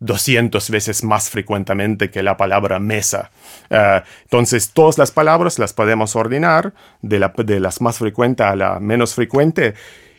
200 0.00 0.70
veces 0.70 1.04
más 1.04 1.30
frecuentemente 1.30 2.10
que 2.10 2.22
la 2.22 2.36
palabra 2.36 2.78
mesa. 2.78 3.30
Uh, 3.70 4.02
entonces, 4.22 4.70
todas 4.72 4.98
las 4.98 5.10
palabras 5.10 5.58
las 5.58 5.72
podemos 5.72 6.14
ordenar 6.16 6.72
de, 7.02 7.18
la, 7.18 7.32
de, 7.36 7.60
las 7.60 7.80
más 7.80 7.98
frecuentes 7.98 8.46
a 8.46 8.56
la 8.56 8.80
menos 8.80 9.14
frecuente. 9.14 9.74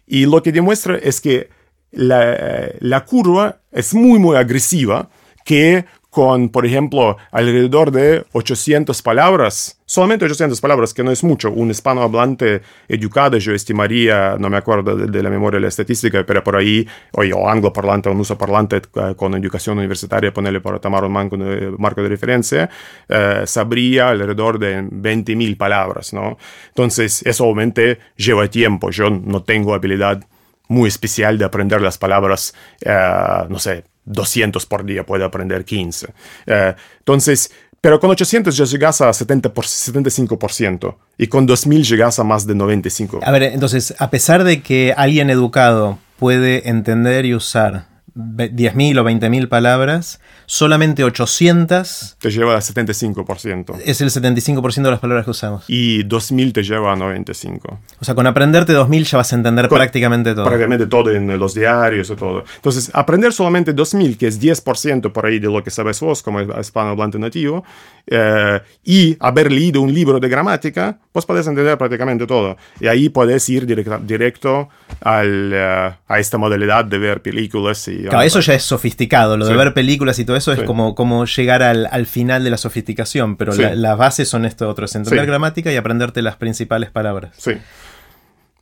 Y 0.06 0.26
lo 0.26 0.44
que 0.44 0.52
demuestra 0.52 0.98
es 0.98 1.22
que 1.22 1.50
la, 1.92 2.72
la 2.80 3.06
curva 3.06 3.60
es 3.72 3.94
muy, 3.94 4.20
muy 4.20 4.36
agresiva, 4.36 5.10
que 5.46 5.86
con, 6.10 6.50
por 6.50 6.66
ejemplo, 6.66 7.18
alrededor 7.32 7.92
de 7.92 8.26
800 8.34 9.02
palabras, 9.04 9.80
solamente 9.86 10.26
800 10.26 10.60
palabras, 10.60 10.94
que 10.94 11.04
no 11.04 11.12
es 11.12 11.24
mucho. 11.24 11.52
Un 11.52 11.70
hispanohablante 11.70 12.62
educado, 12.88 13.38
yo 13.38 13.54
estimaría, 13.54 14.36
no 14.40 14.50
me 14.50 14.58
acuerdo 14.58 14.96
de, 14.96 15.24
la 15.24 15.30
memoria 15.30 15.58
de 15.58 15.62
la 15.62 15.68
estadística, 15.68 16.26
pero 16.26 16.44
por 16.44 16.56
ahí, 16.56 16.88
o 17.14 17.48
angloparlante 17.48 18.10
o 18.10 18.12
un 18.12 18.22
uso 18.22 18.38
parlante 18.38 18.78
eh, 18.78 19.14
con 19.16 19.36
educación 19.36 19.78
universitaria, 19.78 20.34
ponerle 20.34 20.62
para 20.62 20.80
tomar 20.80 21.04
un 21.04 21.14
de, 21.30 21.76
marco 21.78 22.02
de 22.02 22.10
referencia, 22.10 22.70
eh, 23.08 23.44
sabría 23.46 24.10
alrededor 24.10 24.58
de 24.58 24.82
20.000 24.82 25.58
palabras, 25.58 26.12
¿no? 26.14 26.38
Entonces, 26.70 27.22
eso 27.24 27.46
obviamente 27.46 28.00
lleva 28.18 28.48
tiempo. 28.48 28.90
Yo 28.90 29.12
no 29.12 29.44
tengo 29.44 29.76
habilidad 29.76 30.24
muy 30.70 30.88
especial 30.88 31.38
de 31.38 31.46
aprender 31.46 31.82
las 31.82 31.98
palabras, 31.98 32.54
eh, 32.82 33.46
no 33.50 33.60
sé, 33.60 33.84
200 34.10 34.66
por 34.66 34.84
día, 34.84 35.06
puede 35.06 35.24
aprender 35.24 35.64
15. 35.64 36.08
Eh, 36.48 36.76
entonces, 37.00 37.52
pero 37.80 38.00
con 38.00 38.10
800 38.10 38.56
ya 38.58 38.66
llegas 38.66 39.02
a 39.02 39.14
70 39.14 39.54
por, 39.54 39.66
75% 39.66 40.96
y 41.18 41.28
con 41.28 41.46
2000 41.46 41.84
llegas 41.84 42.20
a 42.20 42.24
más 42.24 42.46
de 42.46 42.56
95%. 42.56 43.20
A 43.24 43.32
ver, 43.32 43.44
entonces, 43.44 43.96
a 44.00 44.10
pesar 44.10 44.44
de 44.44 44.62
que 44.62 44.94
alguien 44.98 45.30
educado 45.30 46.00
puede 46.18 46.68
entender 46.68 47.26
y 47.26 47.34
usar 47.34 47.86
10.000 48.16 49.00
o 49.00 49.04
20.000 49.04 49.48
palabras, 49.48 50.20
solamente 50.46 51.04
800... 51.04 52.18
Te 52.20 52.32
lleva 52.32 52.56
a 52.56 52.60
75%. 52.60 53.80
Es 53.86 54.02
el 54.02 54.10
75% 54.10 54.82
de 54.84 54.92
las 54.92 55.00
palabras 55.00 55.26
que 55.26 55.32
usamos. 55.32 55.64
Y 55.68 56.04
2.000 56.04 56.54
te 56.54 56.64
lleva 56.64 56.94
a 56.94 56.96
95. 56.96 57.80
O 58.00 58.06
sea, 58.06 58.16
con 58.16 58.28
aprenderte 58.28 58.74
2.000 58.74 59.04
ya 59.04 59.18
vas 59.18 59.34
a 59.34 59.36
entender 59.36 59.70
prácticamente 59.70 60.34
todo. 60.34 60.46
Prácticamente 60.46 60.88
todo 60.88 61.12
en 61.12 61.40
los 61.40 61.54
diarios 61.54 62.10
y 62.10 62.16
todo. 62.16 62.44
Entonces, 62.56 62.92
aprender 62.94 63.34
solamente 63.34 63.76
2.000, 63.76 64.18
que 64.18 64.28
es 64.28 64.42
10% 64.42 65.12
por 65.12 65.26
ahí 65.26 65.40
de 65.40 65.48
lo 65.48 65.64
que 65.64 65.72
sabes 65.72 66.00
vos 66.00 66.24
como 66.24 66.42
hispanohablante 66.42 67.20
nativo, 67.20 67.64
eh, 68.08 68.60
y 68.84 69.18
haber 69.20 69.52
leído 69.52 69.82
un 69.82 69.94
libro 69.94 70.20
de 70.20 70.28
gramática, 70.30 70.98
pues 71.12 71.26
puedes 71.26 71.46
entender 71.48 71.78
prácticamente 71.78 72.26
todo. 72.26 72.58
Y 72.80 72.88
ahí 72.88 73.10
puedes 73.10 73.48
ir 73.50 73.66
directo 73.66 74.70
al, 75.02 75.52
eh, 75.54 75.92
a 76.08 76.20
esta 76.20 76.38
modalidad 76.38 76.86
de 76.86 76.98
ver 76.98 77.22
películas 77.22 77.88
y 77.88 78.08
Claro, 78.10 78.26
eso 78.26 78.40
ya 78.40 78.54
es 78.54 78.64
sofisticado, 78.64 79.38
lo 79.38 79.46
de 79.46 79.56
ver 79.56 79.74
películas 79.74 80.20
y 80.20 80.26
todo 80.26 80.36
eso 80.36 80.52
es 80.54 80.64
como, 80.64 80.96
como 80.96 81.26
llegar 81.26 81.64
al, 81.64 82.06
final 82.06 82.44
de 82.44 82.50
la 82.50 82.58
sofisticación, 82.58 83.38
pero 83.38 83.54
las 83.54 83.98
bases 83.98 84.28
son 84.28 84.46
esto 84.46 84.68
otro, 84.70 84.86
es 84.86 84.96
entender 84.96 85.26
gramática 85.26 85.72
y 85.72 85.76
aprenderte 85.76 86.22
las 86.22 86.36
principales 86.36 86.90
palabras. 86.92 87.34
Sí. 87.38 87.54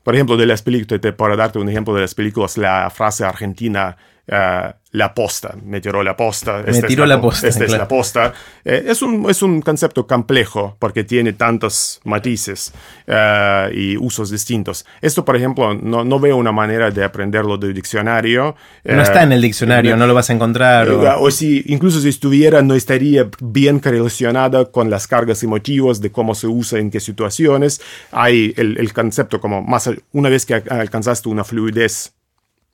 Por 0.03 0.15
ejemplo, 0.15 0.37
de 0.37 0.45
las 0.45 0.61
películas, 0.61 1.01
para 1.17 1.35
darte 1.35 1.59
un 1.59 1.67
ejemplo 1.67 1.93
de 1.93 2.01
las 2.01 2.15
películas, 2.15 2.57
la 2.57 2.89
frase 2.89 3.25
argentina 3.25 3.97
eh, 4.27 4.73
la 4.91 5.13
posta, 5.13 5.55
me 5.63 5.79
tiró 5.79 6.01
la 6.01 6.15
posta. 6.15 6.63
Me 6.65 6.81
tiró 6.81 7.05
la, 7.05 7.21
posta. 7.21 7.47
Esta 7.47 7.65
es 7.65 7.71
la 7.71 7.87
posta. 7.87 8.33
Eh, 8.65 8.85
es, 8.87 9.01
un, 9.01 9.29
es 9.29 9.41
un 9.41 9.61
concepto 9.61 10.07
complejo 10.07 10.75
porque 10.79 11.03
tiene 11.03 11.33
tantos 11.33 11.99
matices 12.03 12.73
eh, 13.05 13.69
y 13.73 13.97
usos 13.97 14.31
distintos. 14.31 14.85
Esto, 15.01 15.23
por 15.23 15.35
ejemplo, 15.35 15.73
no, 15.75 16.03
no, 16.03 16.19
veo 16.19 16.35
una 16.35 16.51
manera 16.51 16.89
de 16.89 17.03
aprenderlo 17.03 17.57
del 17.57 17.73
diccionario. 17.73 18.55
No 18.83 19.01
está 19.01 19.23
en 19.23 19.33
el 19.33 19.41
diccionario, 19.41 19.95
no 19.97 20.07
lo 20.07 20.13
vas 20.13 20.29
a 20.29 20.33
encontrar. 20.33 20.89
O... 20.89 21.31
si, 21.31 21.63
incluso 21.67 21.99
si 22.01 22.09
estuviera, 22.09 22.61
no 22.61 22.73
estaría 22.73 23.29
bien 23.39 23.81
relacionada 23.81 24.65
con 24.65 24.89
las 24.89 25.05
cargas 25.07 25.43
emotivas 25.43 26.01
de 26.01 26.11
cómo 26.11 26.33
se 26.33 26.47
usa 26.47 26.79
en 26.79 26.89
qué 26.89 26.99
situaciones. 26.99 27.81
Hay 28.11 28.53
el, 28.57 28.77
el 28.77 28.93
concepto 28.93 29.39
como 29.39 29.61
más, 29.61 29.89
una 30.11 30.29
vez 30.29 30.45
que 30.45 30.55
alcanzaste 30.55 31.29
una 31.29 31.43
fluidez 31.43 32.16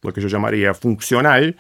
lo 0.04 0.14
que 0.14 0.22
yo 0.22 0.28
llamaría 0.28 0.74
funcional, 0.74 1.56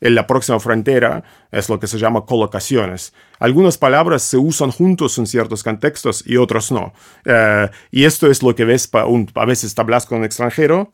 en 0.00 0.14
la 0.14 0.26
próxima 0.26 0.60
frontera 0.60 1.22
es 1.50 1.68
lo 1.68 1.78
que 1.80 1.86
se 1.86 1.98
llama 1.98 2.24
colocaciones. 2.24 3.12
Algunas 3.38 3.78
palabras 3.78 4.22
se 4.22 4.36
usan 4.36 4.70
juntos 4.70 5.18
en 5.18 5.26
ciertos 5.26 5.62
contextos 5.62 6.22
y 6.26 6.36
otros 6.36 6.72
no. 6.72 6.92
Eh, 7.24 7.68
y 7.90 8.04
esto 8.04 8.30
es 8.30 8.42
lo 8.42 8.54
que 8.54 8.64
ves, 8.64 8.90
un, 9.06 9.30
a 9.34 9.44
veces 9.44 9.78
hablas 9.78 10.06
con 10.06 10.18
un 10.18 10.24
extranjero 10.24 10.92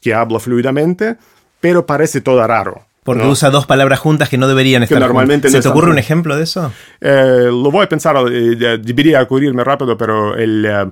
que 0.00 0.14
habla 0.14 0.38
fluidamente, 0.40 1.16
pero 1.60 1.86
parece 1.86 2.20
todo 2.20 2.46
raro. 2.46 2.86
Porque 3.02 3.26
usa 3.26 3.50
dos 3.50 3.66
palabras 3.66 3.98
juntas 3.98 4.30
que 4.30 4.38
no 4.38 4.48
deberían 4.48 4.82
estar 4.82 4.98
normalmente 4.98 5.50
¿Se 5.50 5.60
te 5.60 5.68
ocurre 5.68 5.90
un 5.90 5.98
ejemplo 5.98 6.36
de 6.36 6.44
eso? 6.44 6.72
Eh, 7.02 7.50
lo 7.50 7.70
voy 7.70 7.84
a 7.84 7.88
pensar, 7.88 8.16
eh, 8.32 8.78
debería 8.78 9.20
ocurrirme 9.20 9.62
rápido, 9.62 9.98
pero 9.98 10.34
el, 10.36 10.90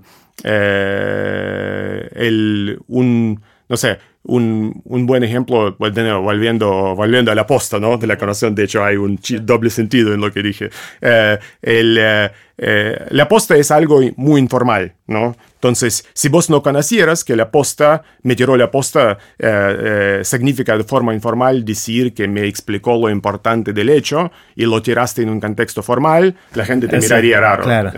el 2.15 2.79
un, 2.87 3.41
no 3.67 3.77
sé, 3.79 3.99
un, 4.25 4.83
un, 4.85 5.07
buen 5.07 5.25
ejemplo, 5.25 5.75
volviendo, 5.79 6.95
volviendo 6.95 7.33
a 7.33 7.35
la 7.35 7.47
posta, 7.47 7.81
¿no? 7.81 7.97
De 7.99 8.07
la 8.07 8.17
canción, 8.17 8.55
de 8.55 8.65
hecho 8.65 8.85
hay 8.85 8.97
un 8.97 9.19
doble 9.43 9.71
sentido 9.71 10.15
en 10.15 10.21
lo 10.21 10.33
que 10.33 10.43
dije. 10.43 10.71
Eh, 11.01 11.39
el, 11.63 11.99
eh, 11.99 12.31
eh, 12.59 13.07
la 13.11 13.29
posta 13.29 13.57
es 13.57 13.71
algo 13.71 14.01
muy 14.17 14.41
informal, 14.41 14.95
¿no? 15.07 15.37
Entonces, 15.63 16.05
si 16.13 16.29
vos 16.29 16.51
no 16.51 16.61
conocieras 16.61 17.23
que 17.23 17.37
la 17.37 17.53
posta, 17.53 18.03
me 18.25 18.35
tiró 18.35 18.57
la 18.57 18.69
posta, 18.73 19.17
eh, 19.39 20.19
eh, 20.19 20.21
significa 20.25 20.77
de 20.77 20.83
forma 20.83 21.15
informal 21.15 21.65
decir 21.65 22.13
que 22.15 22.27
me 22.27 22.49
explicó 22.49 22.99
lo 22.99 23.09
importante 23.09 23.73
del 23.73 23.89
hecho 23.91 24.33
y 24.57 24.65
lo 24.65 24.83
tiraste 24.83 25.23
en 25.23 25.31
un 25.31 25.41
contexto 25.41 25.85
formal, 25.85 26.35
la 26.55 26.65
gente 26.65 26.89
te 26.89 26.99
miraría 26.99 27.39
raro. 27.39 27.93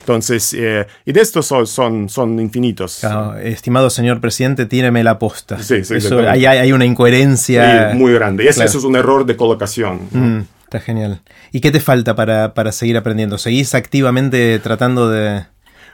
entonces, 0.00 0.52
y 0.52 0.58
de 0.58 1.20
estos 1.20 1.46
son, 1.46 2.10
son, 2.10 2.38
infinitos. 2.38 3.02
estimado 3.42 3.88
señor 3.88 4.20
presidente, 4.20 4.66
tíreme 4.66 5.02
la 5.02 5.18
posta. 5.18 5.58
Sí, 5.58 5.86
sí, 5.86 5.94
eso, 5.94 6.18
hay, 6.18 6.44
hay, 6.44 6.72
una 6.72 6.84
incoherencia. 6.84 7.92
muy 7.94 8.12
grande. 8.12 8.44
Y 8.44 8.48
eso, 8.48 8.62
es 8.62 8.74
un 8.74 8.94
error 8.94 9.24
de 9.24 9.36
colocación. 9.36 10.00
Mm. 10.10 10.40
Está 10.64 10.80
genial. 10.80 11.22
¿Y 11.50 11.60
qué 11.60 11.70
te 11.70 11.80
falta 11.80 12.14
para, 12.14 12.52
para 12.52 12.72
seguir 12.72 12.98
aprendiendo? 12.98 13.38
¿Seguís 13.38 13.74
activamente 13.74 14.58
tratando 14.58 15.08
de, 15.08 15.44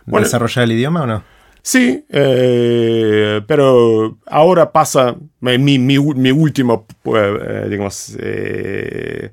desarrollar 0.06 0.64
el 0.64 0.72
idioma 0.72 1.02
o 1.02 1.06
no? 1.06 1.24
Sí, 1.62 2.04
eh, 2.08 3.40
pero 3.46 4.18
ahora 4.26 4.72
pasa 4.72 5.16
mi, 5.40 5.78
mi, 5.78 5.96
último, 5.96 6.86
pues, 7.02 7.22
eh, 7.24 7.66
digamos, 7.70 8.16
eh, 8.18 9.30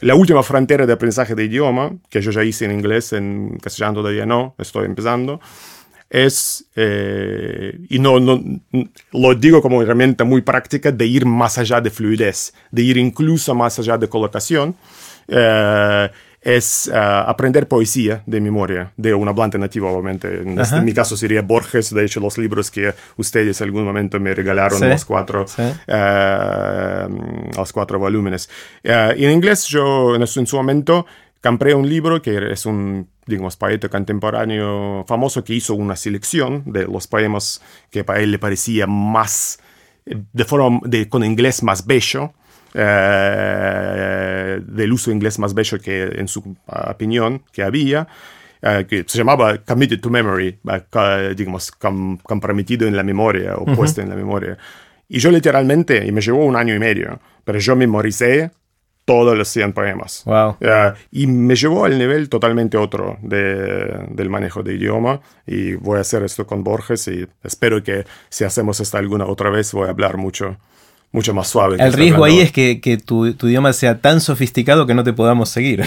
la 0.00 0.14
última 0.14 0.42
frontera 0.42 0.86
de 0.86 0.92
aprendizaje 0.92 1.34
de 1.34 1.44
idioma, 1.44 1.96
que 2.08 2.20
yo 2.20 2.30
ya 2.30 2.44
hice 2.44 2.66
en 2.66 2.72
inglés, 2.72 3.12
en 3.12 3.58
castellano 3.60 3.94
todavía 3.94 4.26
no, 4.26 4.54
estoy 4.58 4.84
empezando, 4.84 5.40
es, 6.08 6.66
eh, 6.76 7.78
y 7.88 7.98
no, 7.98 8.20
no, 8.20 8.40
lo 9.12 9.34
digo 9.34 9.60
como 9.60 9.82
herramienta 9.82 10.24
muy 10.24 10.42
práctica, 10.42 10.92
de 10.92 11.06
ir 11.06 11.26
más 11.26 11.58
allá 11.58 11.80
de 11.80 11.90
fluidez, 11.90 12.54
de 12.70 12.82
ir 12.82 12.96
incluso 12.96 13.54
más 13.54 13.78
allá 13.78 13.98
de 13.98 14.08
colocación, 14.08 14.76
eh, 15.28 16.10
es 16.46 16.86
eh, 16.86 16.92
aprender 16.94 17.66
poesía 17.66 18.22
de 18.24 18.40
memoria, 18.40 18.92
de 18.96 19.12
un 19.12 19.26
hablante 19.28 19.58
nativo, 19.58 19.90
obviamente. 19.90 20.42
En, 20.42 20.60
este, 20.60 20.80
mi 20.80 20.94
caso 20.94 21.16
sería 21.16 21.42
Borges, 21.42 21.92
de 21.92 22.04
hecho, 22.04 22.20
los 22.20 22.38
libros 22.38 22.70
que 22.70 22.94
ustedes 23.16 23.60
en 23.60 23.64
algún 23.66 23.84
momento 23.84 24.20
me 24.20 24.32
regalaron, 24.32 24.88
los, 24.88 25.04
cuatro, 25.04 25.44
los 27.56 27.72
cuatro 27.72 27.98
volúmenes. 27.98 28.48
en 28.84 29.30
inglés, 29.30 29.66
yo 29.66 30.14
en 30.14 30.26
su 30.26 30.56
momento 30.56 31.04
compré 31.42 31.74
un 31.74 31.88
libro 31.88 32.22
que 32.22 32.52
es 32.52 32.64
un 32.64 33.08
digamos, 33.26 33.56
poeta 33.56 33.88
contemporáneo 33.88 35.04
famoso 35.06 35.42
que 35.42 35.54
hizo 35.54 35.74
una 35.74 35.96
selección 35.96 36.62
de 36.64 36.84
los 36.84 37.08
poemas 37.08 37.60
que 37.90 38.04
para 38.04 38.20
él 38.20 38.30
le 38.30 38.38
parecía 38.38 38.86
más, 38.86 39.58
de 40.04 40.44
forma, 40.44 40.78
de, 40.84 41.08
con 41.08 41.24
inglés 41.24 41.64
más 41.64 41.84
bello, 41.84 42.32
eh, 42.72 44.45
del 44.60 44.92
uso 44.92 45.10
inglés 45.10 45.38
más 45.38 45.54
bello 45.54 45.78
que 45.80 46.04
en 46.04 46.28
su 46.28 46.56
opinión 46.66 47.42
que 47.52 47.62
había, 47.62 48.08
eh, 48.62 48.86
que 48.88 49.04
se 49.06 49.18
llamaba 49.18 49.58
Committed 49.58 50.00
to 50.00 50.10
Memory, 50.10 50.58
eh, 50.68 51.34
digamos, 51.36 51.70
comprometido 51.70 52.86
en 52.86 52.96
la 52.96 53.02
memoria 53.02 53.54
o 53.56 53.64
puesto 53.64 54.00
en 54.00 54.08
la 54.08 54.16
memoria. 54.16 54.56
Y 55.08 55.18
yo 55.18 55.30
literalmente, 55.30 56.04
y 56.04 56.12
me 56.12 56.20
llevó 56.20 56.44
un 56.44 56.56
año 56.56 56.74
y 56.74 56.78
medio, 56.78 57.20
pero 57.44 57.58
yo 57.58 57.76
memoricé 57.76 58.50
todos 59.04 59.38
los 59.38 59.46
100 59.48 59.72
poemas. 59.72 60.24
Wow. 60.26 60.56
y 61.12 61.28
me 61.28 61.54
llevó 61.54 61.84
al 61.84 61.96
nivel 61.96 62.28
totalmente 62.28 62.76
otro 62.76 63.18
de, 63.22 64.04
del 64.10 64.28
manejo 64.28 64.64
de 64.64 64.74
idioma 64.74 65.20
y 65.46 65.74
voy 65.74 65.98
a 65.98 66.00
hacer 66.00 66.24
esto 66.24 66.44
con 66.44 66.64
Borges 66.64 67.06
y 67.06 67.24
espero 67.44 67.82
que 67.84 68.04
si 68.28 68.44
hacemos 68.44 68.80
esto 68.80 68.98
alguna 68.98 69.26
otra 69.26 69.48
vez 69.48 69.72
voy 69.72 69.86
a 69.86 69.90
hablar 69.90 70.16
mucho 70.16 70.58
mucho 71.16 71.32
más 71.32 71.48
suave. 71.48 71.78
El 71.80 71.94
riesgo 71.94 72.24
ahí 72.24 72.40
es 72.40 72.52
que, 72.52 72.78
que 72.78 72.98
tu, 72.98 73.32
tu, 73.32 73.48
idioma 73.48 73.72
sea 73.72 74.02
tan 74.02 74.20
sofisticado 74.20 74.86
que 74.86 74.92
no 74.92 75.02
te 75.02 75.14
podamos 75.14 75.48
seguir. 75.48 75.82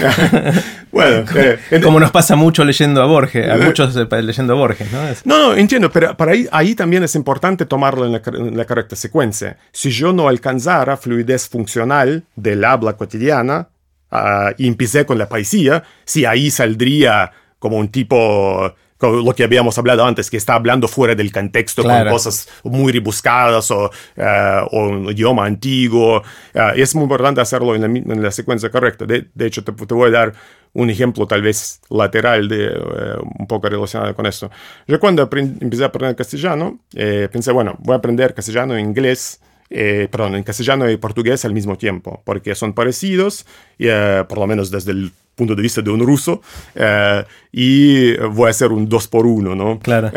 bueno, 0.92 1.24
eh, 1.36 1.80
como 1.80 2.00
nos 2.00 2.10
pasa 2.10 2.34
mucho 2.34 2.64
leyendo 2.64 3.00
a 3.00 3.06
Borges, 3.06 3.48
a 3.48 3.56
muchos 3.56 3.94
eh, 3.96 4.22
leyendo 4.22 4.54
a 4.54 4.56
Borges, 4.56 4.90
¿no? 4.90 4.98
No, 5.24 5.38
no, 5.38 5.54
entiendo, 5.54 5.88
pero 5.88 6.16
para 6.16 6.32
ahí, 6.32 6.48
ahí 6.50 6.74
también 6.74 7.04
es 7.04 7.14
importante 7.14 7.64
tomarlo 7.64 8.06
en 8.06 8.56
la, 8.56 8.64
correcta 8.64 8.96
secuencia. 8.96 9.56
Si 9.70 9.92
yo 9.92 10.12
no 10.12 10.28
alcanzara 10.28 10.96
fluidez 10.96 11.48
funcional 11.48 12.24
del 12.34 12.64
habla 12.64 12.94
cotidiana 12.94 13.68
uh, 14.10 14.50
y 14.58 14.66
empecé 14.66 15.06
con 15.06 15.16
la 15.16 15.28
poesía, 15.28 15.84
sí, 16.04 16.24
ahí 16.24 16.50
saldría 16.50 17.30
como 17.60 17.76
un 17.76 17.88
tipo 17.88 18.74
lo 19.00 19.34
que 19.34 19.44
habíamos 19.44 19.78
hablado 19.78 20.04
antes, 20.04 20.30
que 20.30 20.36
está 20.36 20.54
hablando 20.54 20.88
fuera 20.88 21.14
del 21.14 21.32
contexto 21.32 21.82
con 21.82 22.08
cosas 22.08 22.48
muy 22.64 22.92
rebuscadas 22.92 23.70
o, 23.70 23.90
o 24.70 24.88
un 24.88 25.10
idioma 25.10 25.46
antiguo. 25.46 26.22
es 26.74 26.94
muy 26.94 27.04
importante 27.04 27.40
hacerlo 27.40 27.74
en 27.74 28.22
la, 28.22 28.30
secuencia 28.30 28.70
correcta. 28.70 29.06
De, 29.06 29.46
hecho, 29.46 29.64
te, 29.64 29.72
te, 29.72 29.94
voy 29.94 30.08
a 30.08 30.12
dar 30.12 30.32
un 30.72 30.88
ejemplo 30.90 31.26
tal 31.26 31.42
vez 31.42 31.80
lateral 31.88 32.48
de 32.48 32.70
un 33.38 33.46
poco 33.46 33.68
relacionado 33.68 34.14
con 34.14 34.26
esto. 34.26 34.50
Yo 34.86 35.00
cuando 35.00 35.28
empecé 35.32 35.82
a 35.82 35.86
aprender 35.86 36.16
castellano, 36.16 36.78
pensé, 36.92 37.52
bueno, 37.52 37.76
voy 37.80 37.94
a 37.94 37.98
aprender 37.98 38.34
castellano 38.34 38.76
e 38.76 38.80
inglés 38.80 39.40
eh, 39.72 40.08
perdón, 40.10 40.34
en 40.34 40.42
castellano 40.42 40.90
y 40.90 40.96
portugués 40.96 41.44
al 41.44 41.54
mismo 41.54 41.78
tiempo, 41.78 42.22
porque 42.24 42.56
son 42.56 42.72
parecidos, 42.72 43.46
eh, 43.78 44.24
por 44.28 44.38
lo 44.38 44.48
menos 44.48 44.72
desde 44.72 44.90
el 44.90 45.12
punto 45.40 45.54
de 45.54 45.62
vista 45.62 45.82
de 45.82 45.90
un 45.90 46.00
ruso, 46.00 46.42
eh, 46.74 47.24
y 47.52 48.16
voy 48.16 48.48
a 48.48 48.50
hacer 48.50 48.70
un 48.72 48.88
dos 48.88 49.08
por 49.08 49.26
uno, 49.26 49.54
¿no? 49.54 49.78
Claro. 49.80 50.10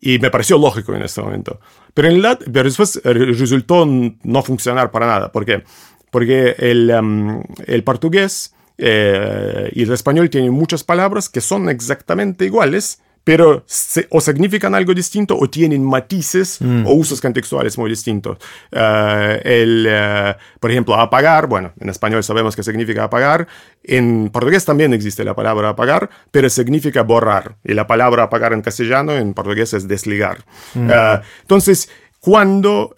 y 0.00 0.18
me 0.18 0.30
pareció 0.30 0.58
lógico 0.58 0.94
en 0.94 1.02
ese 1.02 1.22
momento. 1.22 1.60
Pero, 1.94 2.08
en 2.08 2.20
la, 2.20 2.38
pero 2.38 2.64
después 2.64 3.00
resultó 3.04 3.86
no 3.86 4.42
funcionar 4.42 4.90
para 4.90 5.06
nada. 5.06 5.32
¿Por 5.32 5.46
qué? 5.46 5.62
Porque 6.10 6.54
el, 6.58 6.90
em, 6.90 7.42
el 7.66 7.82
portugués 7.84 8.54
y 8.76 9.82
el 9.82 9.92
español 9.92 10.28
tienen 10.30 10.52
muchas 10.52 10.84
palabras 10.84 11.28
que 11.28 11.40
son 11.40 11.68
exactamente 11.68 12.44
iguales, 12.44 13.00
pero 13.24 13.64
o 14.10 14.20
significan 14.20 14.74
algo 14.74 14.92
distinto 14.92 15.36
o 15.36 15.48
tienen 15.48 15.82
matices 15.82 16.58
mm. 16.60 16.86
o 16.86 16.92
usos 16.92 17.20
contextuales 17.20 17.76
muy 17.78 17.88
distintos. 17.88 18.36
Eh, 18.70 19.40
el, 19.44 19.86
eh, 19.88 20.36
por 20.60 20.70
ejemplo, 20.70 20.94
apagar, 20.94 21.46
bueno, 21.46 21.72
en 21.80 21.88
español 21.88 22.22
sabemos 22.22 22.54
qué 22.54 22.62
significa 22.62 23.04
apagar, 23.04 23.48
en 23.82 24.28
portugués 24.30 24.64
también 24.64 24.92
existe 24.92 25.24
la 25.24 25.34
palabra 25.34 25.70
apagar, 25.70 26.10
pero 26.30 26.50
significa 26.50 27.02
borrar, 27.02 27.56
y 27.64 27.72
la 27.72 27.86
palabra 27.86 28.24
apagar 28.24 28.52
en 28.52 28.60
castellano 28.60 29.12
en 29.12 29.32
portugués 29.32 29.72
es 29.72 29.88
desligar. 29.88 30.44
Mm. 30.74 30.90
Eh, 30.90 31.20
entonces, 31.40 31.88
cuando 32.20 32.94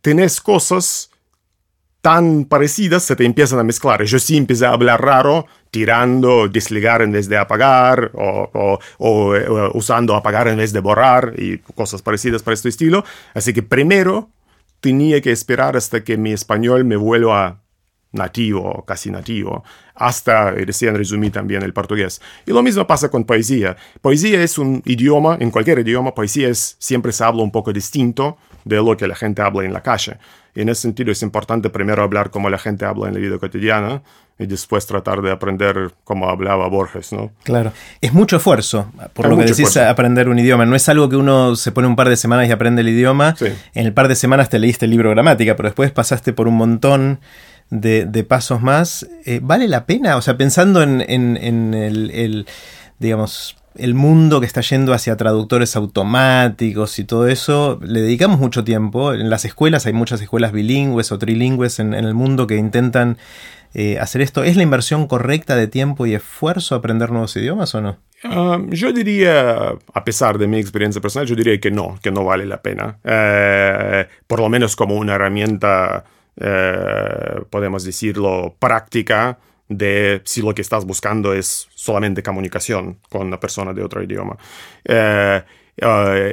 tenés 0.00 0.40
cosas 0.40 1.07
tan 2.00 2.44
parecidas 2.44 3.02
se 3.02 3.16
te 3.16 3.24
empiezan 3.24 3.58
a 3.58 3.64
mezclar. 3.64 4.02
Yo 4.04 4.18
sí 4.18 4.36
empecé 4.36 4.66
a 4.66 4.70
hablar 4.70 5.02
raro, 5.02 5.46
tirando 5.70 6.48
desligar 6.48 7.02
en 7.02 7.12
vez 7.12 7.28
de 7.28 7.36
apagar 7.36 8.12
o, 8.14 8.78
o, 8.98 9.70
usando 9.74 10.14
apagar 10.14 10.48
en 10.48 10.58
vez 10.58 10.72
de 10.72 10.80
borrar 10.80 11.34
y 11.36 11.58
cosas 11.58 12.02
parecidas 12.02 12.42
para 12.42 12.54
este 12.54 12.68
estilo. 12.68 13.04
Así 13.34 13.52
que 13.52 13.62
primero 13.62 14.30
tenía 14.80 15.20
que 15.20 15.32
esperar 15.32 15.76
hasta 15.76 16.04
que 16.04 16.16
mi 16.16 16.32
español 16.32 16.84
me 16.84 16.96
vuelva 16.96 17.62
nativo, 18.12 18.84
casi 18.86 19.10
nativo, 19.10 19.64
hasta 19.94 20.50
recién 20.52 20.94
resumí 20.94 21.30
también 21.30 21.62
el 21.62 21.72
portugués. 21.72 22.20
Y 22.46 22.52
lo 22.52 22.62
mismo 22.62 22.86
pasa 22.86 23.10
con 23.10 23.24
poesía. 23.24 23.76
Poesía 24.00 24.42
es 24.42 24.56
un 24.56 24.82
idioma, 24.86 25.36
en 25.40 25.50
cualquier 25.50 25.80
idioma, 25.80 26.14
poesía 26.14 26.48
es, 26.48 26.76
siempre 26.78 27.12
se 27.12 27.24
habla 27.24 27.42
un 27.42 27.50
poco 27.50 27.72
distinto 27.72 28.38
de 28.64 28.76
lo 28.76 28.96
que 28.96 29.06
la 29.06 29.14
gente 29.14 29.42
habla 29.42 29.64
en 29.64 29.72
la 29.72 29.82
calle. 29.82 30.18
En 30.62 30.68
ese 30.68 30.82
sentido 30.82 31.12
es 31.12 31.22
importante 31.22 31.70
primero 31.70 32.02
hablar 32.02 32.30
como 32.30 32.50
la 32.50 32.58
gente 32.58 32.84
habla 32.84 33.08
en 33.08 33.14
la 33.14 33.20
vida 33.20 33.38
cotidiana 33.38 34.02
y 34.38 34.46
después 34.46 34.86
tratar 34.86 35.20
de 35.22 35.30
aprender 35.30 35.92
como 36.04 36.28
hablaba 36.28 36.68
Borges, 36.68 37.12
¿no? 37.12 37.32
Claro. 37.42 37.72
Es 38.00 38.12
mucho 38.12 38.36
esfuerzo, 38.36 38.90
por 39.12 39.28
lo 39.28 39.36
que 39.36 39.44
decís, 39.44 39.76
aprender 39.76 40.28
un 40.28 40.38
idioma. 40.38 40.64
No 40.64 40.76
es 40.76 40.88
algo 40.88 41.08
que 41.08 41.16
uno 41.16 41.56
se 41.56 41.72
pone 41.72 41.88
un 41.88 41.96
par 41.96 42.08
de 42.08 42.16
semanas 42.16 42.48
y 42.48 42.52
aprende 42.52 42.82
el 42.82 42.88
idioma. 42.88 43.36
En 43.74 43.86
el 43.86 43.92
par 43.92 44.08
de 44.08 44.14
semanas 44.14 44.48
te 44.48 44.58
leíste 44.58 44.86
el 44.86 44.92
libro 44.92 45.10
gramática, 45.10 45.56
pero 45.56 45.68
después 45.68 45.90
pasaste 45.90 46.32
por 46.32 46.46
un 46.46 46.56
montón 46.56 47.20
de, 47.70 48.24
pasos 48.28 48.62
más. 48.62 49.08
Eh, 49.24 49.40
¿Vale 49.42 49.68
la 49.68 49.86
pena? 49.86 50.16
O 50.16 50.22
sea, 50.22 50.36
pensando 50.36 50.82
en, 50.82 51.00
el, 51.74 52.46
digamos, 52.98 53.56
el 53.78 53.94
mundo 53.94 54.40
que 54.40 54.46
está 54.46 54.60
yendo 54.60 54.92
hacia 54.92 55.16
traductores 55.16 55.76
automáticos 55.76 56.98
y 56.98 57.04
todo 57.04 57.28
eso, 57.28 57.78
le 57.82 58.00
dedicamos 58.00 58.38
mucho 58.38 58.64
tiempo. 58.64 59.14
En 59.14 59.30
las 59.30 59.44
escuelas 59.44 59.86
hay 59.86 59.92
muchas 59.92 60.20
escuelas 60.20 60.52
bilingües 60.52 61.12
o 61.12 61.18
trilingües 61.18 61.78
en 61.78 61.94
el 61.94 62.14
mundo 62.14 62.46
que 62.46 62.56
intentan 62.56 63.18
eh, 63.74 63.98
hacer 63.98 64.22
esto? 64.22 64.44
¿Es 64.44 64.56
la 64.56 64.62
inversión 64.62 65.06
correcta 65.06 65.56
de 65.56 65.66
tiempo 65.66 66.06
y 66.06 66.14
esfuerzo 66.14 66.74
aprender 66.74 67.10
nuevos 67.10 67.36
idiomas 67.36 67.74
o 67.74 67.80
no? 67.80 67.98
Um, 68.24 68.70
yo 68.70 68.92
diría, 68.92 69.74
a 69.92 70.04
pesar 70.04 70.38
de 70.38 70.48
mi 70.48 70.58
experiencia 70.58 71.00
personal, 71.00 71.26
yo 71.26 71.36
diría 71.36 71.58
que 71.60 71.70
no, 71.70 71.98
que 72.02 72.10
no 72.10 72.24
vale 72.24 72.46
la 72.46 72.62
pena. 72.62 72.98
Eh, 73.04 74.06
por 74.26 74.40
lo 74.40 74.48
menos 74.48 74.74
como 74.74 74.96
una 74.96 75.14
herramienta, 75.14 76.04
eh, 76.36 77.40
podemos 77.50 77.84
decirlo, 77.84 78.56
práctica 78.58 79.38
de 79.68 80.22
si 80.24 80.42
lo 80.42 80.54
que 80.54 80.62
estás 80.62 80.84
buscando 80.84 81.32
es 81.32 81.68
solamente 81.74 82.22
comunicación 82.22 82.98
con 83.10 83.26
una 83.26 83.38
persona 83.40 83.72
de 83.72 83.82
otro 83.82 84.02
idioma. 84.02 84.36
Eh, 84.84 85.42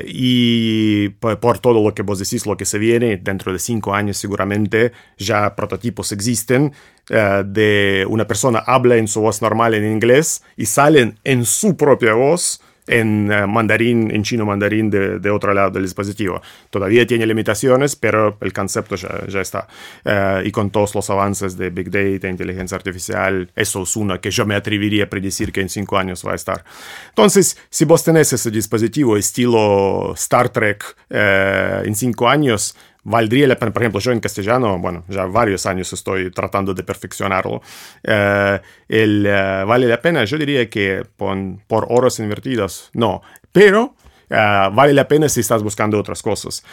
y 0.08 1.10
por, 1.10 1.60
todo 1.60 1.84
lo 1.84 1.94
que 1.94 2.02
vos 2.02 2.20
decís, 2.20 2.46
lo 2.46 2.58
que 2.58 2.66
se 2.66 2.80
viene, 2.80 3.18
dentro 3.18 3.54
de 3.54 3.60
cinco 3.60 3.94
años 3.94 4.18
seguramente 4.18 4.92
ya 5.18 5.56
prototipos 5.56 6.12
existen 6.12 6.74
uh, 7.12 7.44
de 7.46 8.06
una 8.10 8.26
persona 8.26 8.60
habla 8.66 8.96
en 8.98 9.08
su 9.08 9.22
voz 9.22 9.42
normal 9.42 9.76
en 9.76 9.92
inglés 9.92 10.44
y 10.58 10.66
salen 10.66 11.20
en 11.24 11.46
su 11.46 11.78
propia 11.78 12.14
voz 12.14 12.60
en 12.88 13.32
eh, 13.32 13.48
mandarín, 13.48 14.12
en 14.12 14.24
chino 14.24 14.46
mandarín 14.46 14.90
de, 14.90 15.30
otro 15.30 15.54
lado 15.54 15.72
del 15.72 15.84
dispositivo. 15.84 16.42
Todavía 16.70 17.06
tiene 17.06 17.26
limitaciones, 17.26 17.96
pero 17.96 18.38
el 18.42 18.54
concepto 18.54 18.96
ya, 18.96 19.26
ya 19.28 19.42
está. 19.42 19.68
Eh, 20.04 20.44
y 20.46 20.52
con 20.52 20.70
todos 20.70 20.94
los 20.96 21.10
avances 21.10 21.58
de 21.58 21.70
Big 21.70 21.90
Data, 21.90 22.28
inteligencia 22.28 22.76
artificial, 22.76 23.50
eso 23.56 23.84
es 23.84 23.96
una 23.96 24.20
que 24.20 24.32
yo 24.32 24.46
me 24.46 24.56
atrevería 24.56 25.06
a 25.06 25.10
predecir 25.10 25.52
que 25.52 25.62
en 25.62 25.70
cinco 25.70 25.98
años 25.98 26.24
va 26.26 26.34
a 26.34 26.36
estar. 26.36 26.64
Entonces, 27.10 27.58
si 27.70 27.86
vos 27.86 28.04
tenés 28.04 28.32
ese 28.34 28.52
dispositivo 28.52 29.18
estilo 29.18 30.14
Star 30.16 30.50
Trek 30.50 30.96
eh, 31.10 31.82
en 31.86 31.96
cinco 31.96 32.30
años, 32.30 32.76
pena, 33.06 33.72
por 33.72 33.84
ejemplo, 33.84 34.00
yo 34.00 34.12
en 34.12 34.20
castellano, 34.20 34.80
bueno, 34.80 35.04
ya 35.08 35.26
varios 35.26 35.66
años 35.66 35.94
estoy 35.94 36.32
tratando 36.32 36.74
de 36.74 36.84
perfeccionarlo, 36.84 37.62
eh, 38.04 38.60
eh, 38.90 39.64
vale 39.68 39.88
la 39.88 40.02
pena, 40.02 40.26
yo 40.26 40.38
diría 40.38 40.68
que 40.70 41.04
por 41.16 41.86
horas 41.90 42.20
invertidas, 42.20 42.90
no, 42.94 43.22
pero 43.52 43.96
eh, 44.30 44.70
vale 44.74 44.94
la 44.94 45.08
pena 45.08 45.30
si 45.30 45.42
estás 45.42 45.62
buscando 45.62 46.00
otras 46.00 46.22
cosas. 46.22 46.64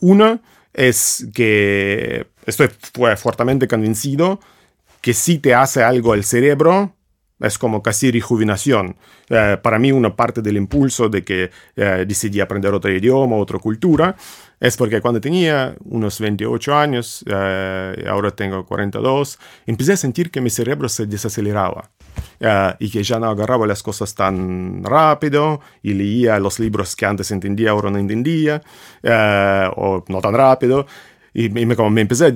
una 0.00 0.40
es 0.72 1.26
que 1.34 2.26
estoy 2.46 2.68
fuertemente 3.16 3.68
convencido 3.68 4.40
que 5.02 5.12
si 5.12 5.38
te 5.38 5.54
hace 5.54 5.82
algo 5.82 6.14
el 6.14 6.24
cerebro, 6.24 6.94
es 7.42 7.58
como 7.58 7.82
casi 7.82 8.10
rejuvenación. 8.10 8.96
para 9.62 9.78
mí 9.78 9.92
una 9.92 10.14
parte 10.14 10.42
del 10.42 10.56
impulso 10.56 11.08
de 11.08 11.24
que 11.24 11.50
decidí 11.74 12.40
aprender 12.40 12.72
otro 12.74 12.90
idioma, 12.90 13.36
otra 13.36 13.58
cultura, 13.58 14.14
es 14.62 14.76
porque 14.76 15.00
cuando 15.00 15.20
tenía 15.20 15.74
unos 15.86 16.20
28 16.20 16.76
años, 16.76 17.24
eh, 17.26 18.04
ahora 18.08 18.30
tengo 18.30 18.64
42, 18.64 19.36
empecé 19.66 19.94
a 19.94 19.96
sentir 19.96 20.30
que 20.30 20.40
mi 20.40 20.50
cerebro 20.50 20.88
se 20.88 21.06
desaceleraba. 21.06 21.90
Eh, 22.38 22.74
y 22.78 22.90
que 22.90 23.02
ya 23.02 23.18
no 23.18 23.26
agarraba 23.26 23.66
las 23.66 23.82
cosas 23.82 24.14
tan 24.14 24.84
rápido 24.84 25.60
y 25.82 25.94
leía 25.94 26.38
los 26.38 26.60
libros 26.60 26.94
que 26.94 27.06
antes 27.06 27.30
entendía, 27.30 27.70
ahora 27.70 27.90
no 27.90 27.98
entendía, 27.98 28.62
eh, 29.02 29.68
o 29.76 30.04
no 30.06 30.20
tan 30.20 30.34
rápido. 30.34 30.86
Y 31.34 31.48
me, 31.48 31.74
como 31.74 31.90
me 31.90 32.02
empecé 32.02 32.34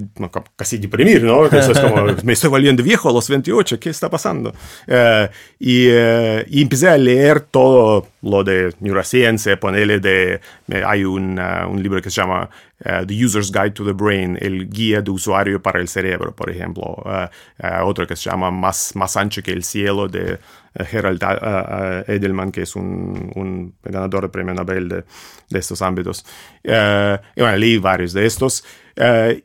casi 0.56 0.76
a 0.76 0.80
deprimir, 0.80 1.22
¿no? 1.22 1.46
Eso 1.46 1.72
es 1.72 1.78
como, 1.78 2.04
me 2.24 2.32
estoy 2.32 2.48
volviendo 2.48 2.82
viejo 2.82 3.10
a 3.10 3.12
los 3.12 3.28
28, 3.28 3.78
¿qué 3.78 3.90
está 3.90 4.08
pasando? 4.08 4.54
Eh, 4.86 5.28
y, 5.58 5.86
eh, 5.88 6.44
y, 6.48 6.62
empecé 6.62 6.88
a 6.88 6.96
leer 6.96 7.40
todo 7.40 8.06
lo 8.22 8.42
de 8.42 8.72
neurociencia, 8.80 9.60
ponerle 9.60 10.00
de, 10.00 10.40
hay 10.84 11.04
un, 11.04 11.38
uh, 11.38 11.68
un 11.70 11.82
libro 11.82 12.00
que 12.00 12.10
se 12.10 12.20
llama 12.20 12.48
uh, 12.84 13.06
The 13.06 13.24
User's 13.24 13.50
Guide 13.50 13.72
to 13.72 13.84
the 13.84 13.92
Brain, 13.92 14.38
el 14.40 14.68
guía 14.68 15.00
de 15.00 15.10
usuario 15.10 15.62
para 15.62 15.80
el 15.80 15.88
cerebro, 15.88 16.34
por 16.34 16.50
ejemplo. 16.50 17.02
Uh, 17.04 17.84
otro 17.84 18.06
que 18.06 18.16
se 18.16 18.30
llama 18.30 18.50
Más, 18.50 18.94
más 18.94 19.16
ancho 19.16 19.42
que 19.42 19.52
el 19.52 19.64
cielo 19.64 20.08
de 20.08 20.38
Gerald 20.84 21.22
Edelman, 22.06 22.52
que 22.52 22.62
es 22.62 22.76
un, 22.76 23.74
ganador 23.82 24.22
de 24.22 24.28
premio 24.28 24.52
Nobel 24.54 24.88
de, 24.88 25.04
estos 25.58 25.80
ámbitos. 25.80 26.24
y 26.62 27.40
bueno, 27.40 27.56
leí 27.56 27.78
varios 27.78 28.12
de 28.12 28.26
estos. 28.26 28.62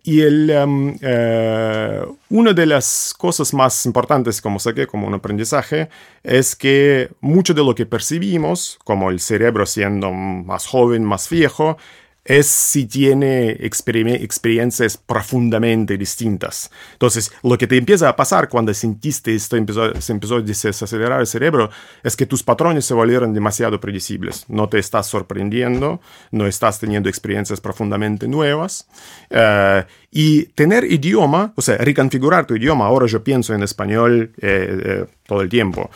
Y 0.04 0.22
el, 0.22 0.50
uh, 0.50 2.17
una 2.30 2.54
de 2.54 2.65
las 2.65 3.13
cosas 3.17 3.54
más 3.54 3.86
importantes, 3.86 4.41
como 4.41 4.60
saqué 4.60 4.88
como 4.88 5.08
un 5.08 5.13
aprendizaje, 5.13 5.89
es 6.24 6.56
que 6.56 7.10
mucho 7.20 7.54
de 7.54 7.63
lo 7.63 7.76
que 7.76 7.86
percibimos, 7.86 8.80
como 8.84 9.10
el 9.10 9.20
cerebro 9.20 9.65
siendo 9.65 10.12
más 10.12 10.67
joven, 10.67 11.04
más 11.04 11.30
viejo, 11.30 11.78
es 12.24 12.48
si 12.48 12.86
tiene 12.86 13.50
experiencias 13.50 14.98
profundamente 14.98 15.98
distintas. 15.98 16.70
Entonces, 16.94 17.32
lo 17.44 17.58
que 17.58 17.68
te 17.68 17.78
empieza 17.78 18.10
a 18.10 18.16
pasar 18.16 18.48
cuando 18.48 18.74
sentiste 18.74 19.34
esto, 19.34 19.56
empezó, 19.56 20.00
se 20.00 20.12
empezó 20.12 20.36
a 20.36 20.42
desacelerar 20.42 21.20
el 21.20 21.28
cerebro, 21.28 21.70
es 22.04 22.16
que 22.16 22.26
tus 22.26 22.44
patrones 22.44 22.86
se 22.86 22.94
volvieron 22.94 23.34
demasiado 23.34 23.80
predecibles. 23.80 24.46
No 24.48 24.70
te 24.70 24.78
estás 24.78 25.08
sorprendiendo, 25.08 26.00
no 26.32 26.46
estás 26.46 26.80
teniendo 26.80 27.10
experiencias 27.10 27.60
profundamente 27.60 28.28
nuevas. 28.28 28.88
Eh, 29.30 29.84
y 30.12 30.44
tener 30.48 30.84
idioma, 30.84 31.54
o 31.56 31.62
sea, 31.62 31.78
reconfigurar 31.78 32.46
tu 32.46 32.56
idioma, 32.56 32.86
ahora 32.86 33.08
yo 33.08 33.24
pienso 33.24 33.54
en 33.54 33.64
español 33.64 34.34
eh, 34.42 34.82
eh, 34.84 35.06
todo 35.26 35.42
el 35.42 35.50
tiempo 35.50 35.90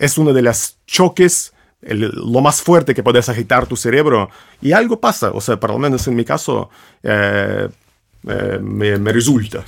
es 0.00 0.16
uno 0.16 0.32
de 0.32 0.42
los 0.42 0.78
choques, 0.86 1.52
lo 1.82 2.40
más 2.40 2.62
fuerte 2.62 2.94
que 2.94 3.02
puedes 3.02 3.28
agitar 3.28 3.66
tu 3.66 3.76
cerebro 3.76 4.28
y 4.60 4.72
algo 4.72 5.00
pasa, 5.00 5.30
o 5.32 5.40
sea, 5.40 5.58
por 5.58 5.70
lo 5.70 5.78
menos 5.78 6.06
en 6.06 6.14
mi 6.14 6.24
caso, 6.24 6.68
eh, 7.02 7.68
eh, 8.28 8.58
me, 8.60 9.12
resulta. 9.12 9.64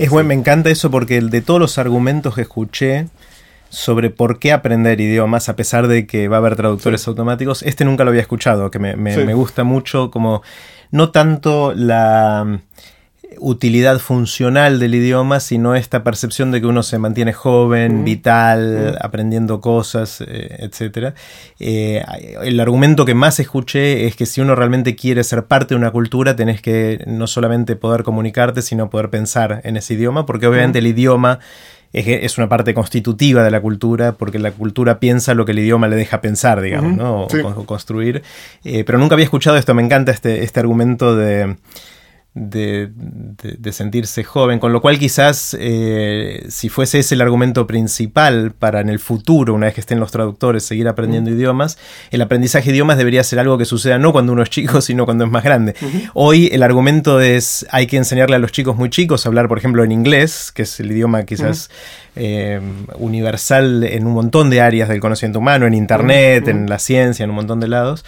Es 0.00 0.10
bueno, 0.10 0.28
me 0.28 0.34
encanta 0.34 0.70
eso 0.70 0.90
porque 0.90 1.20
de 1.20 1.40
todos 1.40 1.60
los 1.60 1.78
argumentos 1.78 2.34
que 2.34 2.42
escuché 2.42 3.06
sobre 3.68 4.10
por 4.10 4.38
qué 4.38 4.52
aprender 4.52 5.00
idiomas, 5.00 5.48
a 5.48 5.56
pesar 5.56 5.88
de 5.88 6.06
que 6.06 6.28
va 6.28 6.36
a 6.36 6.40
haber 6.40 6.56
traductores 6.56 7.06
automáticos, 7.08 7.62
este 7.62 7.84
nunca 7.84 8.04
lo 8.04 8.10
había 8.10 8.22
escuchado, 8.22 8.70
que 8.70 8.78
me, 8.78 8.96
me 8.96 9.34
gusta 9.34 9.64
mucho 9.64 10.10
como 10.10 10.42
no 10.90 11.10
tanto 11.10 11.72
la 11.74 12.60
utilidad 13.38 13.98
funcional 13.98 14.78
del 14.78 14.94
idioma, 14.94 15.40
sino 15.40 15.74
esta 15.74 16.02
percepción 16.02 16.50
de 16.50 16.60
que 16.60 16.66
uno 16.66 16.82
se 16.82 16.98
mantiene 16.98 17.32
joven, 17.32 18.04
vital, 18.04 18.96
aprendiendo 19.00 19.60
cosas, 19.60 20.22
eh, 20.26 20.56
etc. 20.60 21.14
Eh, 21.58 22.02
el 22.42 22.60
argumento 22.60 23.04
que 23.04 23.14
más 23.14 23.40
escuché 23.40 24.06
es 24.06 24.16
que 24.16 24.26
si 24.26 24.40
uno 24.40 24.54
realmente 24.54 24.96
quiere 24.96 25.24
ser 25.24 25.44
parte 25.44 25.74
de 25.74 25.78
una 25.78 25.90
cultura, 25.90 26.36
tenés 26.36 26.62
que 26.62 27.02
no 27.06 27.26
solamente 27.26 27.76
poder 27.76 28.02
comunicarte, 28.02 28.62
sino 28.62 28.90
poder 28.90 29.10
pensar 29.10 29.60
en 29.64 29.76
ese 29.76 29.94
idioma, 29.94 30.26
porque 30.26 30.46
obviamente 30.46 30.78
el 30.78 30.86
idioma 30.86 31.38
es, 31.92 32.38
una 32.38 32.48
parte 32.48 32.74
constitutiva 32.74 33.44
de 33.44 33.50
la 33.50 33.60
cultura, 33.60 34.12
porque 34.12 34.38
la 34.38 34.52
cultura 34.52 34.98
piensa 34.98 35.34
lo 35.34 35.44
que 35.44 35.52
el 35.52 35.58
idioma 35.58 35.88
le 35.88 35.96
deja 35.96 36.20
pensar, 36.20 36.60
digamos, 36.60 36.96
¿no? 36.96 37.26
o, 37.26 37.66
construir. 37.66 38.22
Eh, 38.64 38.84
pero 38.84 38.98
nunca 38.98 39.14
había 39.14 39.24
escuchado 39.24 39.56
esto, 39.56 39.74
me 39.74 39.82
encanta 39.82 40.10
este, 40.12 40.42
este 40.42 40.60
argumento 40.60 41.14
de 41.16 41.56
de, 42.34 42.90
sentirse 43.72 44.24
joven, 44.24 44.58
con 44.58 44.72
lo 44.72 44.80
cual 44.80 44.98
quizás 44.98 45.54
eh, 45.58 46.46
si 46.48 46.70
fuese 46.70 47.00
ese 47.00 47.14
el 47.14 47.20
argumento 47.20 47.66
principal 47.66 48.52
para 48.52 48.80
en 48.80 48.88
el 48.88 48.98
futuro, 48.98 49.54
una 49.54 49.66
vez 49.66 49.74
que 49.74 49.80
estén 49.80 50.00
los 50.00 50.10
traductores, 50.10 50.64
seguir 50.64 50.88
aprendiendo 50.88 51.30
idiomas, 51.30 51.78
el 52.10 52.22
aprendizaje 52.22 52.70
de 52.70 52.76
idiomas 52.76 52.96
debería 52.96 53.22
ser 53.22 53.38
algo 53.38 53.58
que 53.58 53.66
suceda 53.66 53.98
no 53.98 54.12
cuando 54.12 54.32
uno 54.32 54.42
es 54.42 54.50
chico, 54.50 54.80
sino 54.82 55.04
cuando 55.04 55.24
es 55.24 55.30
más 55.30 55.44
grande. 55.44 55.74
Hoy 56.14 56.48
el 56.52 56.62
argumento 56.62 57.20
es 57.20 57.66
hay 57.70 57.86
que 57.86 57.98
enseñarle 57.98 58.36
a 58.36 58.38
los 58.38 58.52
chicos 58.52 58.76
muy 58.76 58.88
chicos 58.88 59.26
a 59.26 59.28
hablar, 59.28 59.48
por 59.48 59.58
ejemplo, 59.58 59.84
en 59.84 59.92
inglés, 59.92 60.52
que 60.52 60.62
es 60.62 60.80
el 60.80 60.90
idioma 60.90 61.24
quizás 61.24 61.70
eh, 62.14 62.60
universal 62.98 63.84
en 63.84 64.06
un 64.06 64.12
montón 64.12 64.50
de 64.50 64.60
áreas 64.60 64.88
del 64.88 65.00
conocimiento 65.00 65.38
humano, 65.38 65.66
en 65.66 65.74
Internet, 65.74 66.48
en 66.48 66.68
la 66.68 66.78
ciencia, 66.78 67.24
en 67.24 67.30
un 67.30 67.36
montón 67.36 67.60
de 67.60 67.68
lados. 67.68 68.04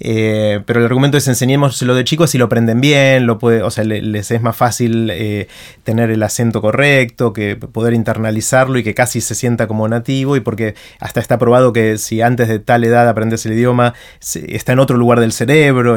Eh, 0.00 0.60
pero 0.64 0.78
el 0.78 0.86
argumento 0.86 1.18
es 1.18 1.26
enseñémoslo 1.26 1.94
de 1.94 2.04
chicos 2.04 2.32
y 2.34 2.38
lo 2.38 2.44
aprenden 2.44 2.80
bien, 2.80 3.26
lo 3.26 3.38
puede, 3.38 3.62
o 3.62 3.70
sea, 3.70 3.82
les 3.82 4.30
es 4.30 4.40
más 4.40 4.56
fácil 4.56 5.10
eh, 5.10 5.48
tener 5.82 6.10
el 6.10 6.22
acento 6.22 6.60
correcto, 6.60 7.32
que 7.32 7.56
poder 7.56 7.94
internalizarlo 7.94 8.78
y 8.78 8.84
que 8.84 8.94
casi 8.94 9.20
se 9.20 9.34
sienta 9.34 9.66
como 9.66 9.88
nativo, 9.88 10.36
y 10.36 10.40
porque 10.40 10.74
hasta 11.00 11.20
está 11.20 11.38
probado 11.38 11.72
que 11.72 11.98
si 11.98 12.22
antes 12.22 12.48
de 12.48 12.60
tal 12.60 12.84
edad 12.84 13.08
aprendes 13.08 13.44
el 13.46 13.54
idioma, 13.54 13.94
está 14.20 14.72
en 14.72 14.78
otro 14.78 14.96
lugar 14.96 15.18
del 15.18 15.32
cerebro. 15.32 15.96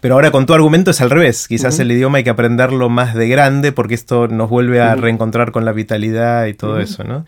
pero 0.00 0.14
ahora 0.14 0.30
con 0.30 0.46
tu 0.46 0.54
argumento 0.54 0.90
es 0.90 1.00
al 1.02 1.10
revés, 1.10 1.46
quizás 1.46 1.78
el 1.78 1.92
idioma 1.92 2.18
hay 2.18 2.24
que 2.24 2.30
aprenderlo 2.30 2.88
más 2.88 3.14
de 3.14 3.28
grande 3.28 3.72
porque 3.72 3.94
esto 3.94 4.26
nos 4.28 4.48
vuelve 4.48 4.80
a 4.80 4.94
reencontrar 4.94 5.52
con 5.52 5.66
la 5.66 5.72
vitalidad 5.72 6.46
y 6.46 6.54
todo 6.54 6.80
eso, 6.80 6.93
¿no? 7.02 7.26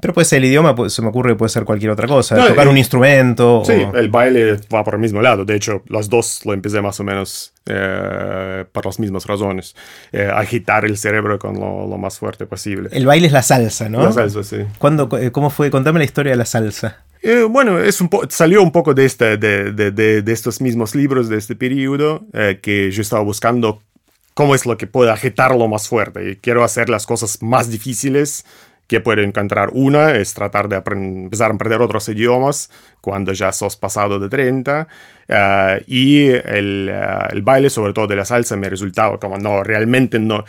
Pero 0.00 0.12
pues 0.12 0.30
el 0.32 0.44
idioma 0.44 0.74
pues, 0.74 0.92
se 0.92 1.00
me 1.00 1.08
ocurre 1.08 1.30
que 1.30 1.36
puede 1.36 1.48
ser 1.48 1.64
cualquier 1.64 1.92
otra 1.92 2.06
cosa, 2.06 2.36
tocar 2.46 2.68
un 2.68 2.76
instrumento. 2.76 3.62
Sí, 3.64 3.72
el 3.94 4.10
baile 4.10 4.58
va 4.74 4.84
por 4.84 4.94
el 4.94 5.00
mismo 5.00 5.22
lado. 5.22 5.44
De 5.44 5.56
hecho, 5.56 5.82
las 5.88 6.10
dos 6.10 6.44
lo 6.44 6.52
empecé 6.52 6.82
más 6.82 7.00
o 7.00 7.04
menos 7.04 7.54
eh, 7.66 8.64
por 8.72 8.86
las 8.86 8.98
mismas 8.98 9.26
razones. 9.26 9.74
Eh, 10.12 10.30
agitar 10.32 10.84
el 10.84 10.96
cerebro 10.96 11.38
con 11.38 11.54
lo, 11.58 11.98
más 11.98 12.18
fuerte 12.18 12.46
posible. 12.46 12.88
El 12.92 13.06
baile 13.06 13.26
es 13.26 13.32
la 13.32 13.42
salsa, 13.42 13.88
¿no? 13.88 14.02
La 14.02 14.12
salsa, 14.12 14.42
sí. 14.42 14.56
Eh, 14.56 15.30
¿Cómo 15.32 15.50
fue? 15.50 15.70
Contame 15.70 15.98
la 15.98 16.04
historia 16.04 16.32
de 16.32 16.36
la 16.36 16.46
salsa. 16.46 17.04
bueno, 17.50 17.78
es 17.78 18.00
un 18.00 18.10
salió 18.28 18.62
un 18.62 18.72
poco 18.72 18.94
de, 18.94 19.04
este, 19.04 19.36
de, 19.36 19.72
de, 19.72 20.22
de, 20.22 20.32
estos 20.32 20.60
mismos 20.60 20.94
libros 20.94 21.28
de 21.28 21.36
este 21.36 21.56
periodo 21.56 22.24
que 22.62 22.90
yo 22.90 23.02
estaba 23.02 23.22
buscando 23.22 23.82
cómo 24.38 24.54
es 24.54 24.66
lo 24.66 24.78
que 24.78 24.86
puede 24.86 25.10
agitarlo 25.10 25.66
más 25.66 25.88
fuerte. 25.88 26.30
Y 26.30 26.36
quiero 26.36 26.62
hacer 26.62 26.88
las 26.88 27.06
cosas 27.06 27.42
más 27.42 27.68
difíciles 27.70 28.44
que 28.88 29.00
puede 29.00 29.22
encontrar. 29.22 29.68
Una 29.74 30.16
es 30.16 30.34
tratar 30.34 30.68
de 30.68 30.76
empezar 30.76 31.50
a 31.50 31.54
aprender 31.54 31.80
otros 31.80 32.08
idiomas 32.08 32.70
cuando 33.02 33.32
ya 33.34 33.52
sos 33.52 33.76
pasado 33.76 34.18
de 34.18 34.28
30. 34.30 34.88
Eh, 35.28 35.84
y 35.86 36.26
el, 36.28 36.88
eh, 36.90 37.18
el, 37.30 37.42
baile, 37.42 37.70
sobre 37.70 37.92
todo 37.92 38.06
de 38.06 38.16
la 38.16 38.24
salsa, 38.24 38.56
me 38.56 38.68
resultaba 38.68 39.20
como 39.20 39.36
no, 39.36 39.62
realmente 39.62 40.18
no, 40.18 40.42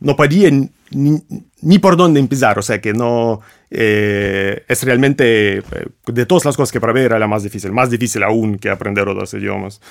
no 0.00 0.16
podía 0.16 0.50
ni, 0.50 1.22
ni 1.60 1.78
por 1.78 1.98
dónde 1.98 2.18
empezar. 2.18 2.58
O 2.58 2.62
sea 2.62 2.80
que 2.80 2.94
no 2.94 3.42
eh, 3.70 4.64
es 4.66 4.82
realmente 4.82 5.62
de 6.06 6.26
todas 6.26 6.46
las 6.46 6.56
cosas 6.56 6.72
que 6.72 6.80
probé 6.80 7.04
era 7.04 7.18
la 7.18 7.26
más 7.26 7.42
difícil, 7.42 7.72
más 7.72 7.90
difícil 7.90 8.22
aún 8.22 8.56
que 8.56 8.70
aprender 8.70 9.06
otros 9.06 9.34
idiomas. 9.34 9.82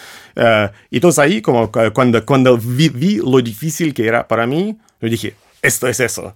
y 0.89 0.95
entonces 0.97 1.19
ahí, 1.19 1.39
como 1.39 1.71
cuando, 1.93 2.25
cuando 2.25 2.57
vi, 2.57 2.89
vi 2.89 3.17
lo 3.17 3.39
difícil 3.41 3.93
que 3.93 4.07
era 4.07 4.27
para 4.27 4.47
mí, 4.47 4.75
yo 4.99 5.07
dije, 5.07 5.35
esto 5.61 5.87
es 5.87 5.99
eso 5.99 6.35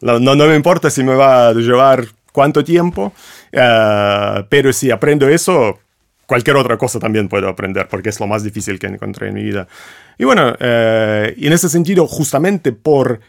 no, 0.00 0.36
me 0.36 0.56
importa 0.56 0.90
si 0.90 1.02
me 1.02 1.14
va 1.14 1.48
a 1.48 1.52
llevar 1.52 2.04
cuánto 2.32 2.64
tiempo, 2.64 3.12
eh, 3.52 4.44
pero 4.48 4.72
si 4.72 4.90
aprendo 4.90 5.28
eso, 5.28 5.78
cualquier 6.26 6.56
otra 6.56 6.76
cosa 6.76 6.98
también 6.98 7.28
puedo 7.28 7.48
aprender, 7.48 7.88
porque 7.88 8.08
es 8.08 8.20
lo 8.20 8.26
más 8.26 8.42
difícil 8.42 8.78
que 8.78 8.86
encontré 8.86 9.28
en 9.28 9.34
mi 9.34 9.42
vida. 9.42 9.66
Y 10.18 10.24
bueno, 10.24 10.54
eh, 10.60 11.34
en 11.36 11.52
ese 11.52 11.68
sentido, 11.68 12.06
justamente 12.06 12.72
por 12.72 13.20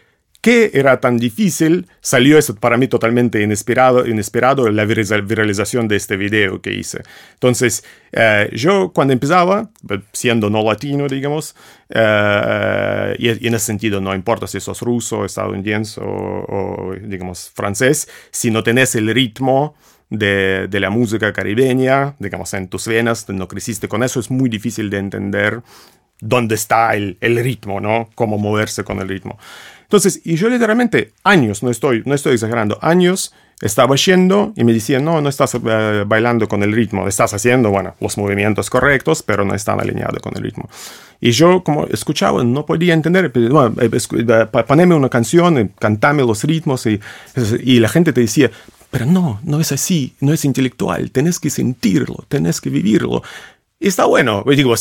qué 0.42 0.72
era 0.74 1.00
tan 1.00 1.18
difícil, 1.18 1.88
salió 2.02 2.38
eso 2.38 2.56
para 2.56 2.76
mí 2.76 2.88
totalmente 2.88 3.42
inesperado, 3.42 4.08
inesperado 4.08 4.70
la 4.72 4.86
viralización 4.86 5.88
de 5.88 5.96
este 5.96 6.18
video 6.18 6.62
que 6.62 6.74
hice. 6.74 7.04
Entonces, 7.34 7.84
eh, 8.12 8.50
yo 8.54 8.92
cuando 8.92 9.14
empezaba, 9.14 9.70
siendo 10.12 10.50
no 10.50 10.64
latino, 10.64 11.08
digamos, 11.08 11.56
eh, 11.90 13.16
y, 13.20 13.48
en 13.48 13.54
ese 13.54 13.66
sentido 13.66 14.02
no 14.02 14.14
importa 14.16 14.48
si 14.48 14.60
sos 14.60 14.82
ruso, 14.82 15.24
estadounidense 15.26 16.02
o, 16.04 16.94
digamos, 17.04 17.52
francés, 17.54 18.10
si 18.32 18.50
no 18.50 18.64
tenés 18.64 18.96
el 18.96 19.14
ritmo, 19.14 19.76
de, 20.10 20.68
de, 20.70 20.82
la 20.82 20.90
música 20.90 21.32
caribeña, 21.32 22.16
digamos, 22.20 22.54
en 22.54 22.68
tus 22.68 22.86
venas, 22.86 23.30
no 23.30 23.48
creciste 23.48 23.88
con 23.88 24.04
eso, 24.04 24.20
es 24.20 24.30
muy 24.30 24.50
difícil 24.50 24.90
de 24.90 24.98
entender 24.98 25.62
dónde 26.20 26.56
está 26.56 26.96
el, 26.96 27.18
el 27.22 27.42
ritmo, 27.44 27.80
¿no? 27.82 28.10
Cómo 28.16 28.38
moverse 28.38 28.84
con 28.84 29.00
el 29.00 29.08
ritmo. 29.08 29.38
Entonces, 29.92 30.22
y 30.24 30.38
yo 30.38 30.48
literalmente 30.48 31.12
años, 31.26 31.64
no 31.64 31.70
estoy, 31.70 32.02
no 32.06 32.16
estoy 32.16 32.36
exagerando, 32.36 32.80
años 32.82 33.34
estaba 33.60 33.98
yendo 33.98 34.54
y 34.56 34.64
me 34.64 34.72
decían, 34.72 35.04
no, 35.04 35.20
no 35.20 35.28
estás 35.28 35.54
eh, 35.56 36.04
bailando 36.08 36.48
con 36.48 36.64
el 36.64 36.72
ritmo, 36.72 37.10
estás 37.10 37.34
haciendo, 37.34 37.72
bueno, 37.72 37.94
los 38.00 38.18
movimientos 38.18 38.70
correctos, 38.70 39.22
pero 39.22 39.44
no 39.44 39.54
están 39.54 39.82
alineados 39.82 40.22
con 40.22 40.38
el 40.38 40.44
ritmo. 40.44 40.70
Y 41.20 41.32
yo 41.32 41.62
como 41.62 41.88
escuchaba, 41.88 42.42
no 42.42 42.66
podía 42.66 42.94
entender, 42.94 43.34
bueno, 43.50 43.76
eh, 43.82 43.90
eh, 43.92 44.64
poneme 44.66 44.96
una 44.96 45.10
canción, 45.10 45.74
cantame 45.78 46.24
los 46.24 46.42
ritmos 46.46 46.86
y, 46.86 46.98
y 47.62 47.82
la 47.82 47.90
gente 47.90 48.14
te 48.14 48.22
decía, 48.22 48.50
pero 48.92 49.06
no, 49.06 49.42
no 49.44 49.60
es 49.60 49.74
así, 49.74 50.16
no 50.22 50.32
es 50.32 50.46
intelectual, 50.46 51.12
tenés 51.12 51.38
que 51.38 51.50
sentirlo, 51.50 52.24
tenés 52.30 52.62
que 52.62 52.70
vivirlo. 52.70 53.24
Y 53.78 53.90
está 53.90 54.06
bueno, 54.06 54.46
digo, 54.48 54.74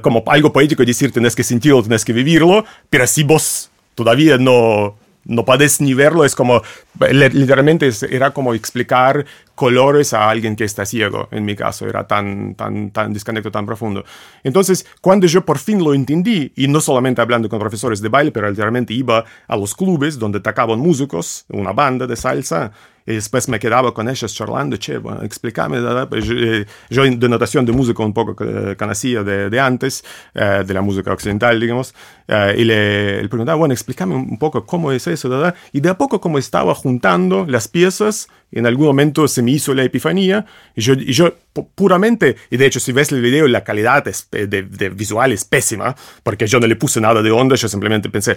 como 0.00 0.24
algo 0.26 0.54
poético 0.54 0.82
decir, 0.86 1.12
tenés 1.12 1.36
que 1.36 1.42
sentirlo, 1.42 1.82
tenés 1.82 2.02
que 2.02 2.14
vivirlo, 2.14 2.64
pero 2.88 3.06
si 3.06 3.24
vos 3.24 3.71
todavía 3.94 4.38
no, 4.38 4.96
no 5.24 5.44
puedes 5.44 5.80
ni 5.80 5.94
verlo, 5.94 6.24
es 6.24 6.34
como, 6.34 6.62
literalmente 7.10 7.90
era 8.10 8.32
como 8.32 8.54
explicar 8.54 9.24
colores 9.54 10.12
a 10.14 10.28
alguien 10.28 10.56
que 10.56 10.64
está 10.64 10.84
ciego, 10.84 11.28
en 11.30 11.44
mi 11.44 11.54
caso, 11.54 11.88
era 11.88 12.06
tan, 12.06 12.54
tan, 12.54 12.90
tan 12.90 13.12
desconecto, 13.12 13.50
tan 13.50 13.66
profundo. 13.66 14.04
Entonces, 14.42 14.86
cuando 15.00 15.26
yo 15.26 15.44
por 15.44 15.58
fin 15.58 15.84
lo 15.84 15.94
entendí, 15.94 16.52
y 16.56 16.66
no 16.68 16.80
solamente 16.80 17.20
hablando 17.20 17.48
con 17.48 17.60
profesores 17.60 18.00
de 18.00 18.08
baile, 18.08 18.32
pero 18.32 18.50
literalmente 18.50 18.94
iba 18.94 19.24
a 19.46 19.56
los 19.56 19.74
clubes 19.74 20.18
donde 20.18 20.40
tocaban 20.40 20.80
músicos, 20.80 21.44
una 21.48 21.72
banda 21.72 22.06
de 22.06 22.16
salsa, 22.16 22.72
y 23.06 23.14
después 23.14 23.48
me 23.48 23.58
quedaba 23.58 23.92
con 23.92 24.08
ellos 24.08 24.34
charlando, 24.34 24.76
che, 24.76 24.98
bueno, 24.98 25.22
explícame, 25.22 25.78
pues 26.06 26.24
eh, 26.30 26.66
yo, 26.90 27.04
de 27.04 27.28
notación 27.28 27.64
de 27.64 27.72
música 27.72 28.02
un 28.02 28.12
poco 28.12 28.36
conocía 28.78 29.22
de, 29.22 29.50
de 29.50 29.60
antes, 29.60 30.04
eh, 30.34 30.62
de 30.66 30.74
la 30.74 30.82
música 30.82 31.12
occidental, 31.12 31.58
digamos, 31.58 31.94
eh, 32.28 32.54
y 32.58 32.64
le, 32.64 33.22
le, 33.22 33.28
preguntaba, 33.28 33.56
bueno, 33.56 33.74
explícame 33.74 34.14
un 34.14 34.38
poco 34.38 34.64
cómo 34.64 34.92
es 34.92 35.06
eso, 35.06 35.28
¿verdad? 35.28 35.54
y 35.72 35.80
de 35.80 35.88
a 35.88 35.98
poco 35.98 36.20
como 36.20 36.38
estaba 36.38 36.74
juntando 36.74 37.44
las 37.46 37.68
piezas, 37.68 38.28
en 38.52 38.66
algún 38.66 38.86
momento 38.86 39.26
se 39.28 39.42
me 39.42 39.50
hizo 39.50 39.74
la 39.74 39.82
epifanía, 39.82 40.44
y 40.76 40.82
yo, 40.82 40.94
y 40.94 41.12
yo 41.12 41.34
puramente, 41.74 42.36
y 42.50 42.56
de 42.56 42.66
hecho 42.66 42.80
si 42.80 42.92
ves 42.92 43.10
el 43.12 43.22
video 43.22 43.48
la 43.48 43.64
calidad 43.64 44.04
de, 44.04 44.46
de 44.46 44.88
visual 44.90 45.32
es 45.32 45.44
pésima, 45.44 45.96
porque 46.22 46.46
yo 46.46 46.60
no 46.60 46.66
le 46.66 46.76
puse 46.76 47.00
nada 47.00 47.22
de 47.22 47.30
onda, 47.30 47.56
yo 47.56 47.68
simplemente 47.68 48.10
pensé, 48.10 48.36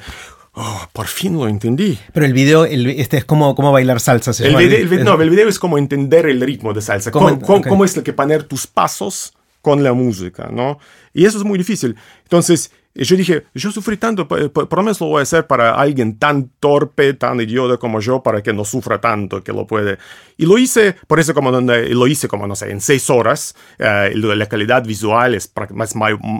Oh, 0.58 0.88
por 0.94 1.08
fin 1.08 1.34
lo 1.34 1.48
entendí. 1.50 2.00
Pero 2.14 2.26
el 2.26 2.34
video, 2.34 2.64
este 2.66 3.18
es 3.18 3.26
como, 3.26 3.56
como 3.56 3.74
bailar 3.74 4.00
salsa. 4.00 4.32
el, 4.44 4.56
video, 4.56 5.04
no, 5.04 5.22
el 5.22 5.30
video 5.30 5.50
es 5.50 5.60
como 5.60 5.78
entender 5.78 6.26
el 6.28 6.40
ritmo 6.40 6.74
de 6.74 6.82
salsa. 6.82 7.12
¿Cómo, 7.12 7.40
cómo, 7.42 7.84
es 7.84 7.94
que 8.00 8.14
poner 8.14 8.44
tus 8.44 8.66
pasos 8.66 9.34
con 9.62 9.84
la 9.84 9.92
música, 9.92 10.50
¿no? 10.52 10.80
Y 11.14 11.26
eso 11.26 11.38
es 11.38 11.44
muy 11.44 11.58
difícil. 11.58 11.98
Entonces, 12.24 12.72
yo 13.04 13.18
dije, 13.18 13.44
yo 13.54 13.72
sufrí 13.72 13.98
tanto, 13.98 14.26
por, 14.26 14.70
lo 14.72 15.08
voy 15.08 15.20
a 15.20 15.24
hacer 15.24 15.46
para 15.48 15.76
alguien 15.76 16.18
tan 16.18 16.50
torpe, 16.62 17.14
tan 17.14 17.42
idiota 17.42 17.78
como 17.78 18.00
yo, 18.00 18.24
para 18.24 18.42
que 18.42 18.54
no 18.54 18.64
sufra 18.64 19.02
tanto, 19.02 19.44
que 19.44 19.52
lo 19.52 19.68
puede. 19.68 19.98
Y 20.38 20.46
lo 20.46 20.58
hice, 20.58 20.96
por 21.06 21.20
eso 21.20 21.34
como 21.34 21.52
lo 21.52 22.08
hice 22.08 22.30
como, 22.30 22.48
no 22.48 22.56
sé, 22.56 22.72
en 22.72 22.80
seis 22.80 23.10
horas. 23.10 23.54
Eh, 23.80 24.14
la 24.16 24.46
calidad 24.46 24.86
visual 24.86 25.36
es 25.36 25.52
más 25.72 25.94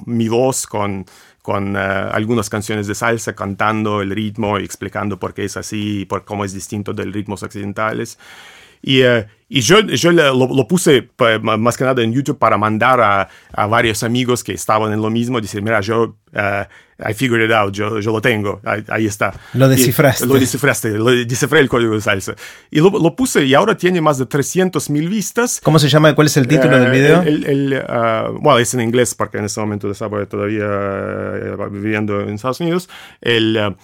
mi 0.06 0.30
voz 0.30 0.66
con, 0.66 1.06
con 1.42 1.76
eh, 1.76 1.80
algunas 1.80 2.50
canciones 2.50 2.88
de 2.88 2.96
salsa, 2.96 3.36
cantando 3.36 4.02
el 4.02 4.12
ritmo 4.12 4.58
y 4.58 4.64
explicando 4.64 5.20
por 5.20 5.34
qué 5.34 5.44
es 5.44 5.58
así, 5.58 6.06
por 6.06 6.24
cómo 6.24 6.46
es 6.46 6.54
distinto 6.54 6.94
de 6.94 7.04
ritmos 7.04 7.44
occidentales. 7.44 8.18
Y, 8.82 9.02
eh, 9.02 9.28
y 9.48 9.62
yo, 9.62 9.80
yo 9.82 10.12
lo, 10.12 10.68
puse 10.68 11.10
más 11.44 11.78
que 11.78 11.84
nada 11.84 12.02
en 12.02 12.12
YouTube 12.12 12.40
para 12.40 12.58
mandar 12.58 13.00
a, 13.00 13.30
a, 13.54 13.68
varios 13.68 14.02
amigos 14.02 14.44
que 14.44 14.54
estaban 14.54 14.92
en 14.92 15.02
lo 15.02 15.12
mismo, 15.12 15.40
decir, 15.40 15.62
mira, 15.62 15.82
yo, 15.82 16.16
uh, 16.34 17.08
I 17.08 17.14
figured 17.14 17.46
it 17.46 17.52
out, 17.52 17.72
yo, 17.72 18.00
yo 18.00 18.12
lo 18.12 18.22
tengo, 18.22 18.60
ahí, 18.88 19.06
está. 19.06 19.34
Lo 19.54 19.70
descifraste. 19.70 20.26
lo 20.26 20.34
descifraste, 20.34 20.90
lo 20.98 21.12
descifré 21.12 21.60
el 21.60 21.70
código 21.70 21.94
de 21.94 22.02
salsa. 22.02 22.34
Y 22.72 22.80
lo, 22.80 22.90
lo 22.90 23.16
puse 23.16 23.46
y 23.46 23.54
ahora 23.54 23.78
tiene 23.78 24.02
más 24.02 24.18
de 24.18 24.26
300 24.26 24.90
mil 24.90 25.10
vistas. 25.10 25.62
¿Cómo 25.64 25.78
se 25.78 25.90
llama? 25.90 26.16
¿Cuál 26.16 26.26
es 26.26 26.38
el 26.38 26.48
título 26.48 26.80
del 26.80 26.88
eh, 26.88 26.92
video? 26.92 27.22
El, 27.22 27.86
uh, 27.88 28.40
bueno, 28.40 28.58
es 28.58 28.74
en 28.74 28.82
inglés 28.82 29.14
porque 29.14 29.38
en 29.38 29.46
este 29.46 29.60
momento 29.60 29.92
estaba 29.92 30.26
todavía 30.26 30.66
viviendo 31.70 32.20
en 32.22 32.30
Estados 32.30 32.62
Unidos. 32.62 32.90
El 33.22 33.76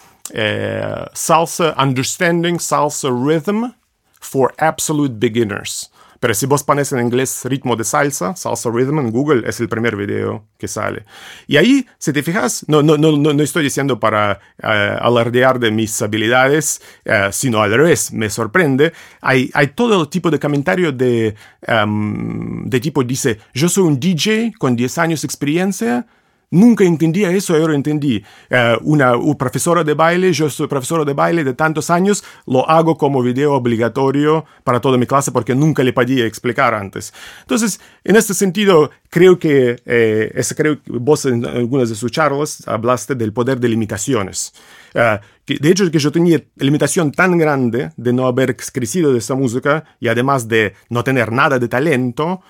Salsa 1.14 1.76
Understanding 1.78 2.60
Salsa 2.60 3.10
Rhythm 3.10 3.74
for 4.22 4.54
absolute 4.58 5.16
beginners. 5.20 5.92
Pero 6.22 6.36
si 6.36 6.46
vos 6.46 6.64
pones 6.64 6.92
en 6.92 7.00
inglés 7.00 7.42
ritmo 7.46 7.76
de 7.76 7.84
salsa, 7.84 8.36
salsa 8.36 8.70
rhythm 8.70 9.00
en 9.00 9.12
Google, 9.12 9.42
es 9.50 9.60
el 9.60 9.68
primer 9.68 9.96
video 9.96 10.46
que 10.60 10.68
sale. 10.68 11.04
Y 11.48 11.58
ahí, 11.58 11.88
si 11.98 12.14
te 12.14 12.22
fijas, 12.22 12.64
no, 12.68 12.84
no, 12.84 12.96
no, 12.96 13.18
no 13.18 13.44
estoy 13.44 13.64
diciendo 13.64 14.00
para 14.00 14.40
uh, 14.62 15.04
alardear 15.04 15.60
de 15.60 15.72
mis 15.72 16.00
habilidades, 16.00 16.80
uh, 17.08 17.32
sino 17.32 17.64
al 17.64 17.74
revés, 17.74 18.14
me 18.14 18.30
sorprende. 18.30 18.94
Hay, 19.20 19.50
hay 19.56 19.70
todo 19.70 20.08
tipo 20.10 20.30
de 20.30 20.38
comentario 20.38 20.92
de, 20.92 21.34
um, 21.68 22.70
de 22.70 22.80
tipo, 22.80 23.04
dice, 23.04 23.40
yo 23.56 23.68
soy 23.68 23.86
un 23.86 24.00
DJ 24.00 24.54
con 24.60 24.76
10 24.76 25.00
años 25.00 25.24
de 25.24 25.26
experiencia, 25.26 26.06
Nunca 26.54 26.84
entendía 26.84 27.32
eso, 27.32 27.56
ahora 27.56 27.76
entendí. 27.76 28.22
Eh, 28.50 28.78
una, 28.82 29.14
profesora 29.38 29.86
de 29.86 29.94
baile, 29.94 30.34
yo 30.34 30.50
soy 30.50 30.68
profesora 30.68 31.06
de 31.06 31.14
baile 31.14 31.46
de 31.46 31.54
tantos 31.54 31.90
años, 31.90 32.26
lo 32.46 32.70
hago 32.70 32.98
como 32.98 33.24
video 33.24 33.54
obligatorio 33.54 34.44
para 34.66 34.82
toda 34.82 34.98
mi 34.98 35.06
clase 35.06 35.32
porque 35.32 35.56
nunca 35.56 35.82
le 35.82 35.94
podía 35.94 36.26
explicar 36.26 36.74
antes. 36.74 37.14
Entonces, 37.40 37.80
en 38.04 38.18
este 38.18 38.34
sentido, 38.34 38.92
creo 39.10 39.40
que, 39.40 39.82
eh, 39.86 40.42
creo 40.58 40.84
que 40.84 40.92
vos 40.92 41.26
en 41.26 41.46
algunas 41.46 41.88
de 41.88 41.96
sus 41.96 42.12
charlas 42.12 42.68
hablaste 42.68 43.16
del 43.16 43.32
poder 43.32 43.58
de 43.58 43.70
limitaciones. 43.70 44.54
Eh, 44.94 45.20
que, 45.46 45.56
de 45.56 45.70
hecho, 45.70 45.90
que 45.90 46.00
yo 46.00 46.12
tenía 46.12 46.44
limitación 46.58 47.14
tan 47.14 47.38
grande 47.38 47.92
de 47.96 48.12
no 48.12 48.28
haber 48.28 48.58
crecido 48.58 49.14
de 49.14 49.20
esta 49.20 49.36
música 49.36 49.86
y 50.02 50.10
además 50.10 50.50
de 50.50 50.74
no 50.90 51.02
tener 51.02 51.32
nada 51.32 51.60
de 51.60 51.70
talento, 51.70 52.42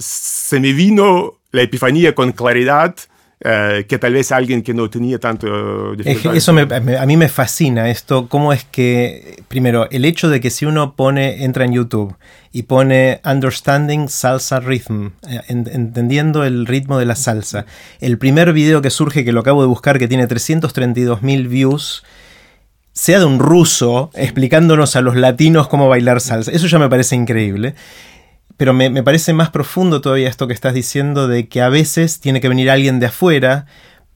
se 0.00 0.58
me 0.58 0.72
vino 0.72 1.34
la 1.52 1.62
epifanía 1.62 2.14
con 2.14 2.32
claridad 2.32 2.96
eh, 3.42 3.86
que 3.88 3.98
tal 3.98 4.12
vez 4.12 4.32
alguien 4.32 4.62
que 4.62 4.74
no 4.74 4.90
tenía 4.90 5.18
tanto 5.18 5.94
Eso 5.94 6.52
a 6.52 7.06
mí 7.06 7.16
me 7.16 7.28
fascina 7.30 7.88
esto, 7.88 8.28
cómo 8.28 8.52
es 8.52 8.64
que, 8.64 9.42
primero, 9.48 9.88
el 9.90 10.04
hecho 10.04 10.28
de 10.28 10.40
que 10.40 10.50
si 10.50 10.66
uno 10.66 10.94
pone, 10.94 11.42
entra 11.44 11.64
en 11.64 11.72
YouTube 11.72 12.16
y 12.52 12.64
pone 12.64 13.22
Understanding 13.24 14.10
Salsa 14.10 14.60
Rhythm, 14.60 15.12
eh, 15.26 15.40
entendiendo 15.48 16.44
el 16.44 16.66
ritmo 16.66 16.98
de 16.98 17.06
la 17.06 17.16
salsa, 17.16 17.64
el 18.00 18.18
primer 18.18 18.52
video 18.52 18.82
que 18.82 18.90
surge, 18.90 19.24
que 19.24 19.32
lo 19.32 19.40
acabo 19.40 19.62
de 19.62 19.68
buscar, 19.68 19.98
que 19.98 20.06
tiene 20.06 20.26
332 20.26 21.22
mil 21.22 21.48
views, 21.48 22.04
sea 22.92 23.20
de 23.20 23.24
un 23.24 23.38
ruso 23.38 24.10
explicándonos 24.12 24.96
a 24.96 25.00
los 25.00 25.16
latinos 25.16 25.66
cómo 25.68 25.88
bailar 25.88 26.20
salsa. 26.20 26.52
Eso 26.52 26.66
ya 26.66 26.78
me 26.78 26.90
parece 26.90 27.16
increíble. 27.16 27.74
Pero 28.60 28.74
me, 28.74 29.02
parece 29.02 29.32
más 29.32 29.48
profundo 29.48 30.02
todavía 30.02 30.28
esto 30.28 30.46
que 30.46 30.52
estás 30.52 30.74
diciendo 30.74 31.28
de 31.28 31.48
que 31.48 31.62
a 31.62 31.70
veces 31.70 32.20
tiene 32.20 32.42
que 32.42 32.48
venir 32.50 32.70
alguien 32.70 33.00
de 33.00 33.06
afuera 33.06 33.64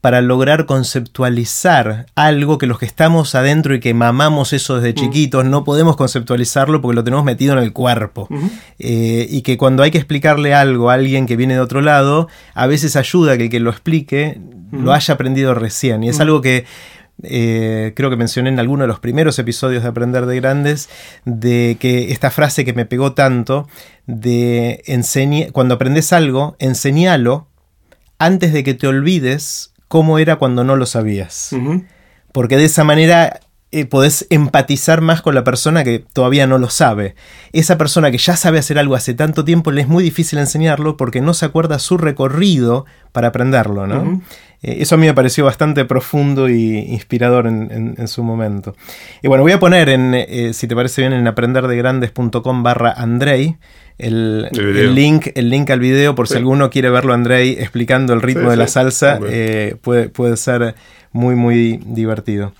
para 0.01 0.21
lograr 0.21 0.67
conceptualizar 0.67 2.05
algo 2.13 2.59
que 2.59 2.67
los 2.67 2.77
que 2.77 2.85
estamos 2.85 3.33
adentro 3.33 3.73
y 3.73 3.79
que 3.79 3.95
mamamos 3.95 4.53
eso 4.53 4.75
desde 4.75 4.91
mm. 4.91 5.03
chiquitos 5.03 5.45
no 5.45 5.63
podemos 5.63 5.95
conceptualizarlo 5.95 6.79
porque 6.79 6.95
lo 6.95 7.03
tenemos 7.03 7.25
metido 7.25 7.53
en 7.53 7.63
el 7.63 7.73
cuerpo. 7.73 8.29
Eh, 8.77 9.25
y 9.27 9.41
que 9.41 9.57
cuando 9.57 9.81
hay 9.81 9.89
que 9.89 9.97
explicarle 9.97 10.53
algo 10.53 10.91
a 10.91 10.93
alguien 10.93 11.25
que 11.25 11.37
viene 11.37 11.55
de 11.55 11.61
otro 11.61 11.81
lado, 11.81 12.27
a 12.53 12.67
veces 12.67 12.95
ayuda 12.95 13.37
que 13.37 13.45
el 13.45 13.49
que 13.49 13.59
lo 13.59 13.71
explique 13.71 14.39
lo 14.71 14.93
haya 14.93 15.15
aprendido 15.15 15.55
recién. 15.55 16.03
Y 16.03 16.09
es 16.09 16.19
algo 16.19 16.41
que 16.41 16.65
eh, 17.23 17.93
creo 17.95 18.09
que 18.09 18.17
mencioné 18.17 18.49
en 18.49 18.59
alguno 18.59 18.83
de 18.83 18.87
los 18.87 18.99
primeros 18.99 19.39
episodios 19.39 19.83
de 19.83 19.89
Aprender 19.89 20.25
de 20.25 20.35
Grandes, 20.35 20.89
de 21.23 21.77
que 21.79 22.11
esta 22.11 22.31
frase 22.31 22.65
que 22.65 22.73
me 22.73 22.85
pegó 22.85 23.13
tanto, 23.13 23.67
de 24.05 24.83
cuando 25.53 25.75
aprendes 25.75 26.13
algo, 26.13 26.55
enseñalo 26.59 27.47
antes 28.19 28.53
de 28.53 28.63
que 28.63 28.73
te 28.73 28.87
olvides 28.87 29.73
cómo 29.87 30.19
era 30.19 30.37
cuando 30.37 30.63
no 30.63 30.75
lo 30.75 30.85
sabías. 30.85 31.51
Porque 32.31 32.57
de 32.57 32.65
esa 32.65 32.83
manera 32.83 33.39
eh, 33.71 33.85
podés 33.85 34.25
empatizar 34.29 35.01
más 35.01 35.21
con 35.21 35.35
la 35.35 35.43
persona 35.43 35.83
que 35.83 35.99
todavía 35.99 36.47
no 36.47 36.57
lo 36.57 36.69
sabe. 36.69 37.15
Esa 37.51 37.77
persona 37.77 38.09
que 38.09 38.17
ya 38.17 38.37
sabe 38.37 38.59
hacer 38.59 38.79
algo 38.79 38.95
hace 38.95 39.13
tanto 39.13 39.43
tiempo 39.43 39.71
le 39.71 39.81
es 39.81 39.87
muy 39.87 40.03
difícil 40.03 40.39
enseñarlo 40.39 40.95
porque 40.95 41.19
no 41.19 41.33
se 41.33 41.45
acuerda 41.45 41.79
su 41.79 41.97
recorrido 41.97 42.85
para 43.11 43.29
aprenderlo, 43.29 43.85
¿no? 43.87 44.21
Eso 44.61 44.95
a 44.95 44.97
mí 44.97 45.07
me 45.07 45.13
pareció 45.13 45.45
bastante 45.45 45.85
profundo 45.85 46.49
y 46.49 46.79
inspirador 46.79 47.47
en, 47.47 48.07
su 48.07 48.23
momento. 48.23 48.75
Y 49.21 49.27
bueno, 49.27 49.43
voy 49.43 49.51
a 49.51 49.59
poner, 49.59 49.89
en, 49.89 50.13
eh, 50.15 50.53
si 50.53 50.67
te 50.67 50.75
parece 50.75 51.01
bien, 51.01 51.13
en 51.13 51.27
aprenderdegrandes.com 51.27 52.63
barra 52.63 52.91
Andrei. 52.91 53.57
El, 53.97 54.49
link, 54.93 55.27
el 55.35 55.49
link 55.49 55.69
al 55.69 55.79
video, 55.79 56.15
por 56.15 56.27
si 56.27 56.35
alguno 56.35 56.69
quiere 56.69 56.89
verlo, 56.89 57.13
Andrei, 57.13 57.51
explicando 57.51 58.13
el 58.13 58.21
ritmo 58.21 58.49
de 58.49 58.57
la 58.57 58.67
salsa, 58.67 59.19
eh, 59.25 59.77
puede, 59.81 60.09
puede 60.09 60.35
ser 60.35 60.75
muy, 61.13 61.35
muy 61.35 61.79
divertido. 61.85 62.53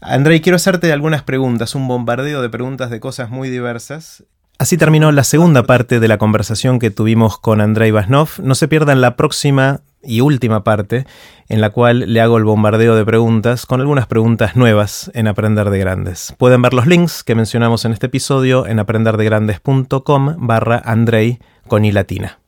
Andrei, 0.00 0.40
quiero 0.40 0.56
hacerte 0.56 0.90
algunas 0.92 1.22
preguntas, 1.22 1.74
un 1.74 1.86
bombardeo 1.86 2.42
de 2.42 2.48
preguntas 2.48 2.90
de 2.90 3.00
cosas 3.00 3.30
muy 3.30 3.50
diversas. 3.50 4.24
Así 4.58 4.76
terminó 4.76 5.10
la 5.10 5.24
segunda 5.24 5.64
parte 5.64 5.98
de 5.98 6.08
la 6.08 6.18
conversación 6.18 6.78
que 6.78 6.90
tuvimos 6.90 7.38
con 7.38 7.60
Andrei 7.60 7.90
Vasnov. 7.90 8.28
No 8.42 8.54
se 8.54 8.68
pierdan 8.68 9.00
la 9.00 9.16
próxima 9.16 9.80
y 10.04 10.20
última 10.20 10.64
parte, 10.64 11.06
en 11.48 11.60
la 11.60 11.70
cual 11.70 12.12
le 12.12 12.20
hago 12.20 12.36
el 12.36 12.44
bombardeo 12.44 12.96
de 12.96 13.04
preguntas 13.04 13.66
con 13.66 13.80
algunas 13.80 14.06
preguntas 14.06 14.56
nuevas 14.56 15.10
en 15.14 15.28
Aprender 15.28 15.70
de 15.70 15.78
Grandes. 15.78 16.34
Pueden 16.38 16.62
ver 16.62 16.74
los 16.74 16.86
links 16.86 17.22
que 17.24 17.34
mencionamos 17.34 17.84
en 17.84 17.92
este 17.92 18.06
episodio 18.06 18.66
en 18.66 18.78
aprenderdegrandes.com 18.78 20.36
barra 20.38 20.82
Andrei 20.84 21.40
con 21.68 21.84
i 21.84 21.92
latina. 21.92 22.41